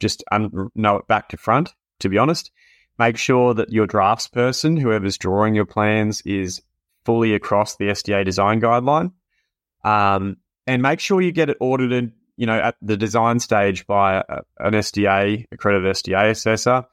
just 0.00 0.24
un- 0.32 0.70
know 0.74 0.96
it 0.96 1.06
back 1.06 1.28
to 1.28 1.36
front. 1.36 1.72
To 2.00 2.08
be 2.08 2.18
honest, 2.18 2.50
make 2.98 3.16
sure 3.16 3.54
that 3.54 3.70
your 3.70 3.86
drafts 3.86 4.26
person, 4.26 4.76
whoever's 4.76 5.16
drawing 5.16 5.54
your 5.54 5.66
plans, 5.66 6.22
is 6.22 6.60
fully 7.04 7.34
across 7.34 7.76
the 7.76 7.86
SDA 7.86 8.24
design 8.24 8.60
guideline. 8.60 9.12
Um, 9.84 10.38
and 10.70 10.82
make 10.82 11.00
sure 11.00 11.20
you 11.20 11.32
get 11.32 11.50
it 11.50 11.56
audited, 11.58 12.12
you 12.36 12.46
know, 12.46 12.56
at 12.56 12.76
the 12.80 12.96
design 12.96 13.40
stage 13.40 13.88
by 13.88 14.22
a, 14.28 14.42
an 14.60 14.74
SDA, 14.74 15.46
accredited 15.50 15.96
SDA 15.96 16.30
assessor, 16.30 16.84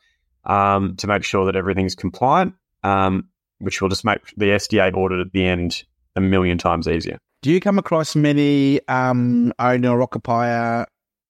um, 0.45 0.95
to 0.95 1.05
make 1.05 1.23
sure 1.23 1.45
that 1.45 1.55
everything's 1.55 1.93
compliant, 1.93 2.55
um, 2.83 3.29
which 3.59 3.79
will 3.79 3.89
just 3.89 4.03
make 4.03 4.19
the 4.35 4.47
SDA 4.47 4.95
audit 4.95 5.19
at 5.19 5.31
the 5.31 5.45
end 5.45 5.83
a 6.15 6.21
million 6.21 6.57
times 6.57 6.87
easier. 6.87 7.19
Do 7.43 7.51
you 7.51 7.59
come 7.59 7.77
across 7.77 8.15
many 8.15 8.81
um, 8.87 9.53
owner 9.59 10.01
occupier 10.01 10.87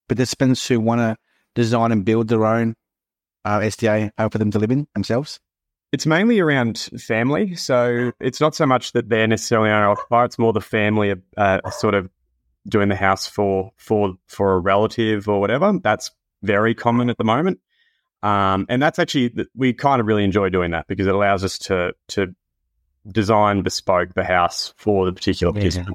participants 0.07 0.65
who 0.65 0.79
want 0.79 1.01
to 1.01 1.17
design 1.53 1.91
and 1.91 2.05
build 2.05 2.29
their 2.29 2.45
own 2.45 2.75
uh, 3.43 3.59
SDA 3.59 4.11
home 4.17 4.29
for 4.29 4.37
them 4.37 4.51
to 4.51 4.59
live 4.59 4.71
in 4.71 4.87
themselves? 4.93 5.41
It's 5.91 6.05
mainly 6.05 6.39
around 6.39 6.77
family, 6.97 7.55
so 7.55 8.13
it's 8.21 8.39
not 8.39 8.55
so 8.55 8.65
much 8.65 8.93
that 8.93 9.09
they're 9.09 9.27
necessarily 9.27 9.69
owner 9.69 9.89
occupier. 9.89 10.25
It's 10.25 10.39
more 10.39 10.53
the 10.53 10.61
family 10.61 11.13
uh, 11.35 11.69
sort 11.71 11.93
of 11.93 12.09
doing 12.67 12.89
the 12.89 12.95
house 12.95 13.27
for 13.27 13.71
for 13.77 14.15
for 14.27 14.53
a 14.53 14.59
relative 14.59 15.27
or 15.27 15.39
whatever. 15.39 15.79
That's 15.81 16.11
very 16.43 16.75
common 16.75 17.09
at 17.09 17.17
the 17.17 17.23
moment, 17.23 17.59
um, 18.23 18.65
and 18.69 18.81
that's 18.81 18.99
actually 18.99 19.33
we 19.55 19.73
kind 19.73 19.99
of 19.99 20.07
really 20.07 20.23
enjoy 20.23 20.49
doing 20.49 20.71
that 20.71 20.87
because 20.87 21.07
it 21.07 21.15
allows 21.15 21.43
us 21.43 21.57
to 21.59 21.93
to 22.09 22.35
design 23.07 23.61
bespoke 23.61 24.13
the 24.13 24.23
house 24.23 24.73
for 24.77 25.05
the 25.05 25.13
particular 25.13 25.53
person. 25.53 25.85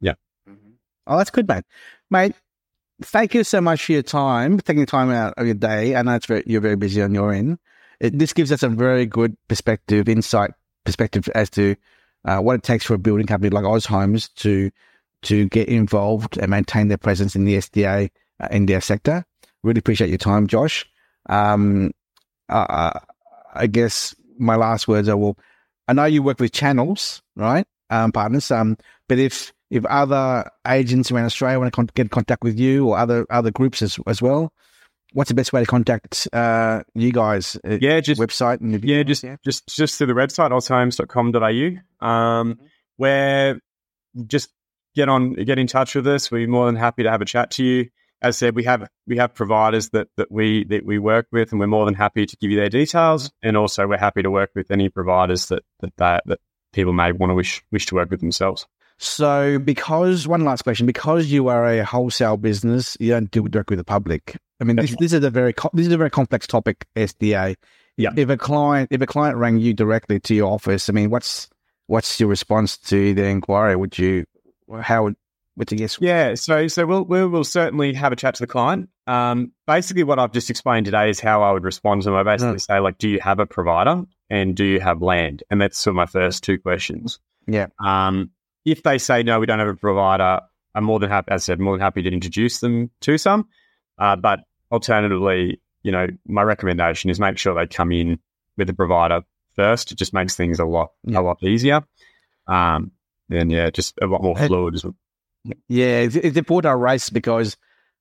Yeah. 0.00 0.14
participant. 0.46 0.74
Oh, 1.06 1.16
that's 1.16 1.30
good, 1.30 1.48
mate. 1.48 1.64
Mate, 2.10 2.34
thank 3.02 3.34
you 3.34 3.44
so 3.44 3.60
much 3.60 3.84
for 3.84 3.92
your 3.92 4.02
time, 4.02 4.58
taking 4.58 4.80
the 4.80 4.86
time 4.86 5.10
out 5.10 5.34
of 5.36 5.46
your 5.46 5.54
day. 5.54 5.94
I 5.96 6.02
know 6.02 6.14
it's 6.14 6.26
very, 6.26 6.42
you're 6.46 6.60
very 6.60 6.76
busy 6.76 7.02
on 7.02 7.14
your 7.14 7.32
end. 7.32 7.58
It, 8.00 8.18
this 8.18 8.32
gives 8.32 8.52
us 8.52 8.62
a 8.62 8.68
very 8.68 9.06
good 9.06 9.36
perspective, 9.48 10.08
insight 10.08 10.52
perspective 10.84 11.28
as 11.34 11.50
to 11.50 11.76
uh, 12.24 12.38
what 12.38 12.54
it 12.54 12.62
takes 12.62 12.84
for 12.84 12.94
a 12.94 12.98
building 12.98 13.26
company 13.26 13.50
like 13.50 13.64
AUSHOMES 13.64 14.34
to 14.36 14.70
to 15.22 15.48
get 15.48 15.68
involved 15.68 16.38
and 16.38 16.50
maintain 16.50 16.88
their 16.88 16.98
presence 16.98 17.34
in 17.34 17.44
the 17.44 17.56
SDA 17.56 18.10
uh, 18.40 18.48
NDS 18.48 18.84
sector. 18.84 19.24
Really 19.62 19.78
appreciate 19.78 20.08
your 20.10 20.18
time, 20.18 20.46
Josh. 20.46 20.86
Um, 21.28 21.90
uh, 22.48 22.98
I 23.54 23.66
guess 23.66 24.14
my 24.38 24.56
last 24.56 24.88
words 24.88 25.08
are: 25.08 25.16
well, 25.16 25.36
I 25.88 25.92
know 25.92 26.04
you 26.04 26.22
work 26.22 26.38
with 26.40 26.52
channels, 26.52 27.22
right, 27.36 27.66
um, 27.90 28.12
partners. 28.12 28.50
Um, 28.50 28.76
but 29.08 29.18
if 29.18 29.52
if 29.70 29.84
other 29.86 30.48
agents 30.66 31.10
around 31.10 31.24
Australia 31.26 31.58
want 31.58 31.72
to 31.72 31.76
con- 31.76 31.90
get 31.94 32.02
in 32.02 32.08
contact 32.08 32.42
with 32.44 32.58
you 32.58 32.88
or 32.88 32.98
other 32.98 33.26
other 33.30 33.50
groups 33.50 33.82
as 33.82 33.98
as 34.06 34.22
well, 34.22 34.52
what's 35.12 35.28
the 35.28 35.34
best 35.34 35.52
way 35.52 35.60
to 35.60 35.66
contact 35.66 36.28
uh, 36.32 36.82
you 36.94 37.12
guys? 37.12 37.56
Uh, 37.66 37.78
Yeah, 37.80 38.00
just 38.00 38.20
website 38.20 38.60
and 38.60 38.82
yeah, 38.84 39.02
just 39.02 39.24
just 39.44 39.68
just 39.68 39.98
through 39.98 40.06
the 40.06 40.12
website 40.14 40.50
aushomes.com.au. 40.50 42.06
Um, 42.06 42.58
where 42.96 43.60
just 44.26 44.50
get 44.94 45.08
on, 45.08 45.32
get 45.34 45.58
in 45.58 45.66
touch 45.66 45.94
with 45.94 46.06
us. 46.06 46.30
We're 46.30 46.48
more 46.48 46.66
than 46.66 46.76
happy 46.76 47.02
to 47.02 47.10
have 47.10 47.22
a 47.22 47.26
chat 47.26 47.50
to 47.52 47.64
you. 47.64 47.88
As 48.20 48.36
I 48.36 48.38
said, 48.38 48.56
we 48.56 48.64
have 48.64 48.88
we 49.06 49.16
have 49.18 49.32
providers 49.32 49.90
that 49.90 50.08
that 50.16 50.30
we 50.30 50.64
that 50.64 50.84
we 50.84 50.98
work 50.98 51.28
with, 51.30 51.52
and 51.52 51.60
we're 51.60 51.68
more 51.68 51.84
than 51.84 51.94
happy 51.94 52.26
to 52.26 52.36
give 52.38 52.50
you 52.50 52.58
their 52.58 52.68
details. 52.68 53.28
Mm-hmm. 53.28 53.48
And 53.48 53.56
also, 53.56 53.86
we're 53.86 53.96
happy 53.96 54.22
to 54.22 54.30
work 54.30 54.50
with 54.56 54.70
any 54.70 54.88
providers 54.88 55.46
that 55.46 55.62
that 55.80 55.96
that, 55.98 56.24
that 56.26 56.40
people 56.72 56.92
may 56.92 57.12
want 57.12 57.30
to 57.30 57.34
wish 57.34 57.62
wish 57.70 57.86
to 57.86 57.94
work 57.94 58.10
with 58.10 58.20
themselves. 58.20 58.66
So, 58.98 59.60
because 59.60 60.26
one 60.26 60.44
last 60.44 60.62
question, 60.62 60.84
because 60.84 61.26
you 61.26 61.46
are 61.46 61.64
a 61.68 61.84
wholesale 61.84 62.36
business, 62.36 62.96
you 62.98 63.10
don't 63.10 63.30
deal 63.30 63.44
directly 63.44 63.76
with 63.76 63.86
the 63.86 63.88
public. 63.88 64.36
I 64.60 64.64
mean, 64.64 64.74
this, 64.74 64.96
this 64.98 65.12
is 65.12 65.22
a 65.22 65.30
very 65.30 65.54
this 65.72 65.86
is 65.86 65.92
a 65.92 65.96
very 65.96 66.10
complex 66.10 66.48
topic. 66.48 66.86
SDA. 66.96 67.54
Yeah. 67.96 68.10
If 68.16 68.28
a 68.28 68.36
client 68.36 68.88
if 68.90 69.00
a 69.00 69.06
client 69.06 69.36
rang 69.36 69.58
you 69.58 69.72
directly 69.72 70.18
to 70.20 70.34
your 70.34 70.52
office, 70.52 70.88
I 70.88 70.92
mean, 70.92 71.10
what's 71.10 71.48
what's 71.86 72.18
your 72.18 72.28
response 72.28 72.76
to 72.76 73.14
the 73.14 73.24
inquiry? 73.24 73.76
Would 73.76 73.98
you 73.98 74.24
how 74.82 75.04
would 75.04 75.16
would 75.56 75.72
you 75.72 75.78
guess? 75.78 75.98
Yeah, 76.00 76.34
so 76.34 76.68
so 76.68 76.86
we'll 76.86 77.04
we'll, 77.04 77.28
we'll 77.28 77.44
certainly 77.44 77.92
have 77.94 78.12
a 78.12 78.16
chat 78.16 78.34
to 78.36 78.42
the 78.42 78.46
client. 78.46 78.88
Um, 79.06 79.52
basically, 79.66 80.04
what 80.04 80.18
I've 80.18 80.32
just 80.32 80.50
explained 80.50 80.86
today 80.86 81.10
is 81.10 81.18
how 81.20 81.42
I 81.42 81.50
would 81.52 81.64
respond 81.64 82.02
to 82.02 82.06
them. 82.10 82.14
I 82.14 82.22
basically 82.22 82.58
say 82.60 82.78
like, 82.78 82.98
do 82.98 83.08
you 83.08 83.18
have 83.20 83.40
a 83.40 83.46
provider 83.46 84.02
and 84.30 84.54
do 84.54 84.64
you 84.64 84.80
have 84.80 85.02
land? 85.02 85.42
And 85.50 85.60
that's 85.60 85.78
sort 85.78 85.92
of 85.92 85.96
my 85.96 86.06
first 86.06 86.44
two 86.44 86.58
questions. 86.58 87.18
Yeah. 87.46 87.68
Um, 87.82 88.30
if 88.64 88.82
they 88.82 88.98
say 88.98 89.22
no, 89.22 89.40
we 89.40 89.46
don't 89.46 89.58
have 89.58 89.68
a 89.68 89.74
provider, 89.74 90.40
I'm 90.74 90.84
more 90.84 90.98
than 90.98 91.08
happy. 91.10 91.32
As 91.32 91.42
I 91.42 91.44
said, 91.46 91.58
more 91.60 91.72
than 91.74 91.80
happy 91.80 92.02
to 92.02 92.10
introduce 92.10 92.60
them 92.60 92.90
to 93.00 93.16
some. 93.18 93.48
Uh, 93.98 94.14
but 94.16 94.40
alternatively, 94.70 95.60
you 95.82 95.90
know, 95.92 96.06
my 96.26 96.42
recommendation 96.42 97.08
is 97.10 97.18
make 97.18 97.38
sure 97.38 97.54
they 97.54 97.66
come 97.66 97.90
in 97.92 98.18
with 98.56 98.68
a 98.70 98.74
provider 98.74 99.22
first. 99.56 99.90
It 99.92 99.98
just 99.98 100.12
makes 100.12 100.36
things 100.36 100.58
a 100.60 100.64
lot 100.64 100.90
Yeah. 101.04 101.20
a 101.20 101.22
lot 101.22 101.42
easier. 101.42 101.80
Um, 102.46 102.92
and 103.30 103.50
yeah, 103.50 103.70
just 103.70 103.98
a 104.00 104.06
lot 104.06 104.22
more 104.22 104.36
fluid 104.36 104.74
as 104.74 104.84
well. 104.84 104.94
Yeah, 105.68 106.00
it's, 106.00 106.16
it's 106.16 106.36
important 106.36 106.72
to 106.72 106.76
race 106.76 107.10
because 107.10 107.56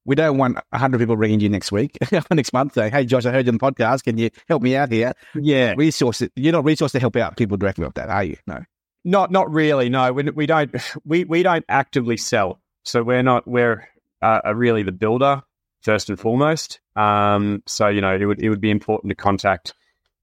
we 0.06 0.16
don't 0.16 0.38
want 0.38 0.58
100 0.70 0.98
people 0.98 1.18
ringing 1.18 1.40
you 1.40 1.50
next 1.50 1.72
week, 1.72 1.98
next 2.32 2.54
month 2.54 2.74
saying, 2.74 2.92
Hey, 2.92 3.06
Josh, 3.06 3.26
I 3.26 3.32
heard 3.32 3.46
you 3.46 3.52
on 3.52 3.58
the 3.58 3.72
podcast. 3.72 4.04
Can 4.04 4.18
you 4.18 4.30
help 4.48 4.62
me 4.62 4.76
out 4.76 4.92
here? 4.92 5.14
Yeah. 5.36 5.74
Resource, 5.78 6.24
you're 6.36 6.54
not 6.54 6.64
resourced 6.64 6.92
to 6.94 7.00
help 7.00 7.16
out 7.18 7.38
people 7.38 7.58
directly 7.58 7.86
with 7.86 7.96
that, 7.96 8.10
are 8.10 8.24
you? 8.24 8.38
No. 8.48 8.64
Not 9.04 9.32
not 9.32 9.52
really. 9.52 9.88
No, 9.88 10.12
we, 10.12 10.24
we 10.32 10.46
don't 10.46 10.76
we, 11.06 11.24
we 11.24 11.44
don't 11.44 11.66
actively 11.70 12.18
sell. 12.18 12.60
So 12.84 13.04
we're 13.04 13.24
not 13.24 13.48
we're 13.48 13.88
uh, 14.22 14.42
really 14.54 14.84
the 14.84 14.92
builder 14.92 15.44
first 15.82 16.10
and 16.10 16.20
foremost. 16.20 16.80
Um, 16.96 17.64
so 17.66 17.88
you 17.88 18.02
know 18.02 18.16
it 18.16 18.26
would 18.26 18.42
it 18.42 18.50
would 18.50 18.62
be 18.62 18.72
important 18.72 19.12
to 19.12 19.16
contact 19.16 19.74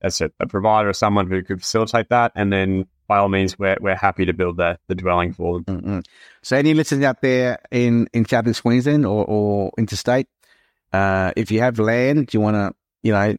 as 0.03 0.21
a, 0.21 0.31
a 0.38 0.47
provider 0.47 0.90
or 0.90 0.93
someone 0.93 1.29
who 1.29 1.43
could 1.43 1.61
facilitate 1.61 2.11
that, 2.11 2.33
and 2.35 2.53
then 2.53 2.87
by 3.14 3.20
all 3.20 3.29
means 3.29 3.57
we're 3.59 3.77
we're 3.81 3.94
happy 3.94 4.24
to 4.27 4.33
build 4.33 4.57
the 4.57 4.77
the 4.88 4.94
dwelling 4.96 5.33
for 5.33 5.61
them. 5.61 5.81
Mm-hmm. 5.81 5.98
So 6.42 6.57
any 6.57 6.74
listeners 6.74 7.05
out 7.05 7.20
there 7.20 7.61
in 7.70 8.09
in 8.12 8.24
southeast 8.24 8.62
Queensland 8.62 9.07
or, 9.07 9.24
or 9.24 9.70
interstate, 9.79 10.27
uh, 10.92 11.31
if 11.37 11.53
you 11.53 11.61
have 11.61 11.79
land, 11.79 12.35
you 12.35 12.40
want 12.40 12.57
to 12.57 12.74
you 13.05 13.12
know 13.12 13.37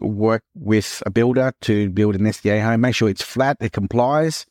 work 0.00 0.44
with 0.54 1.02
a 1.06 1.10
builder 1.10 1.52
to 1.62 1.90
build 1.90 2.14
an 2.14 2.22
SDA 2.22 2.62
home, 2.62 2.80
make 2.82 2.94
sure 2.94 3.08
it's 3.08 3.22
flat, 3.22 3.56
it 3.60 3.72
complies 3.72 4.46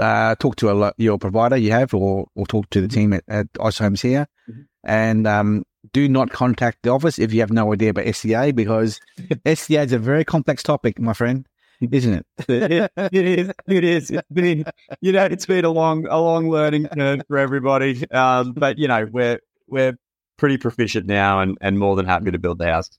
uh, 0.00 0.34
talk 0.36 0.56
to 0.56 0.70
a, 0.70 0.92
your 0.96 1.18
provider 1.18 1.56
you 1.56 1.72
have, 1.72 1.92
or 1.92 2.26
or 2.34 2.46
talk 2.46 2.70
to 2.70 2.80
the 2.80 2.88
team 2.88 3.12
at, 3.12 3.24
at 3.28 3.52
AUSHOMES 3.54 4.00
here, 4.00 4.26
mm-hmm. 4.48 4.62
and 4.84 5.26
um, 5.26 5.64
do 5.92 6.08
not 6.08 6.30
contact 6.30 6.78
the 6.82 6.90
office 6.90 7.18
if 7.18 7.32
you 7.32 7.40
have 7.40 7.52
no 7.52 7.72
idea 7.72 7.90
about 7.90 8.06
SDA 8.06 8.54
because 8.54 9.00
SDA 9.18 9.84
is 9.84 9.92
a 9.92 9.98
very 9.98 10.24
complex 10.24 10.62
topic, 10.62 10.98
my 10.98 11.12
friend, 11.12 11.46
isn't 11.90 12.14
it? 12.14 12.26
it 13.12 13.12
is. 13.12 13.52
It 13.66 13.84
is. 13.84 14.10
It's 14.10 14.28
been, 14.32 14.64
you 15.00 15.12
know, 15.12 15.24
it's 15.24 15.46
been 15.46 15.64
a 15.64 15.70
long, 15.70 16.06
a 16.06 16.20
long 16.20 16.50
learning 16.50 16.88
curve 16.88 17.22
for 17.28 17.38
everybody. 17.38 18.08
Um, 18.10 18.52
but 18.52 18.78
you 18.78 18.88
know, 18.88 19.06
we're 19.10 19.40
we're 19.68 19.96
pretty 20.36 20.58
proficient 20.58 21.06
now, 21.06 21.40
and 21.40 21.56
and 21.60 21.78
more 21.78 21.96
than 21.96 22.06
happy 22.06 22.30
to 22.30 22.38
build 22.38 22.58
the 22.58 22.66
house. 22.66 22.90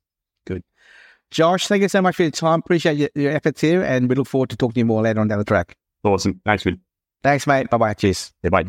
Good. 0.45 0.63
Josh, 1.31 1.67
thank 1.67 1.81
you 1.81 1.89
so 1.89 2.01
much 2.01 2.15
for 2.15 2.23
your 2.23 2.31
time. 2.31 2.59
Appreciate 2.59 2.97
your, 2.97 3.09
your 3.15 3.31
efforts 3.31 3.61
here, 3.61 3.83
and 3.83 4.07
we 4.07 4.15
look 4.15 4.27
forward 4.27 4.49
to 4.51 4.57
talking 4.57 4.73
to 4.73 4.79
you 4.79 4.85
more 4.85 5.01
later 5.01 5.19
on 5.19 5.27
down 5.27 5.39
the 5.39 5.45
track. 5.45 5.75
Awesome. 6.03 6.41
Thanks, 6.45 6.65
man. 6.65 6.79
Thanks, 7.23 7.47
mate. 7.47 7.69
Bye 7.69 7.77
bye. 7.77 7.93
Cheers. 7.93 8.33
Yeah, 8.43 8.49
bye. 8.49 8.65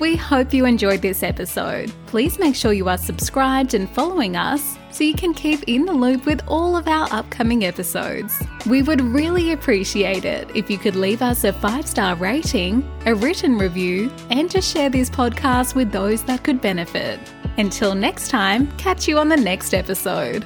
We 0.00 0.16
hope 0.16 0.52
you 0.52 0.66
enjoyed 0.66 1.02
this 1.02 1.22
episode. 1.22 1.92
Please 2.06 2.38
make 2.40 2.56
sure 2.56 2.72
you 2.72 2.88
are 2.88 2.98
subscribed 2.98 3.74
and 3.74 3.88
following 3.90 4.34
us 4.34 4.76
so 4.90 5.04
you 5.04 5.14
can 5.14 5.32
keep 5.32 5.62
in 5.68 5.86
the 5.86 5.92
loop 5.92 6.26
with 6.26 6.42
all 6.48 6.76
of 6.76 6.88
our 6.88 7.06
upcoming 7.12 7.64
episodes. 7.64 8.42
We 8.66 8.82
would 8.82 9.00
really 9.00 9.52
appreciate 9.52 10.24
it 10.24 10.48
if 10.54 10.68
you 10.68 10.78
could 10.78 10.96
leave 10.96 11.22
us 11.22 11.44
a 11.44 11.52
five 11.52 11.86
star 11.86 12.16
rating, 12.16 12.88
a 13.06 13.14
written 13.14 13.56
review, 13.56 14.10
and 14.30 14.50
to 14.50 14.60
share 14.60 14.90
this 14.90 15.08
podcast 15.08 15.76
with 15.76 15.92
those 15.92 16.24
that 16.24 16.42
could 16.42 16.60
benefit. 16.60 17.20
Until 17.56 17.94
next 17.94 18.30
time, 18.30 18.76
catch 18.76 19.06
you 19.06 19.18
on 19.18 19.28
the 19.28 19.36
next 19.36 19.74
episode. 19.74 20.44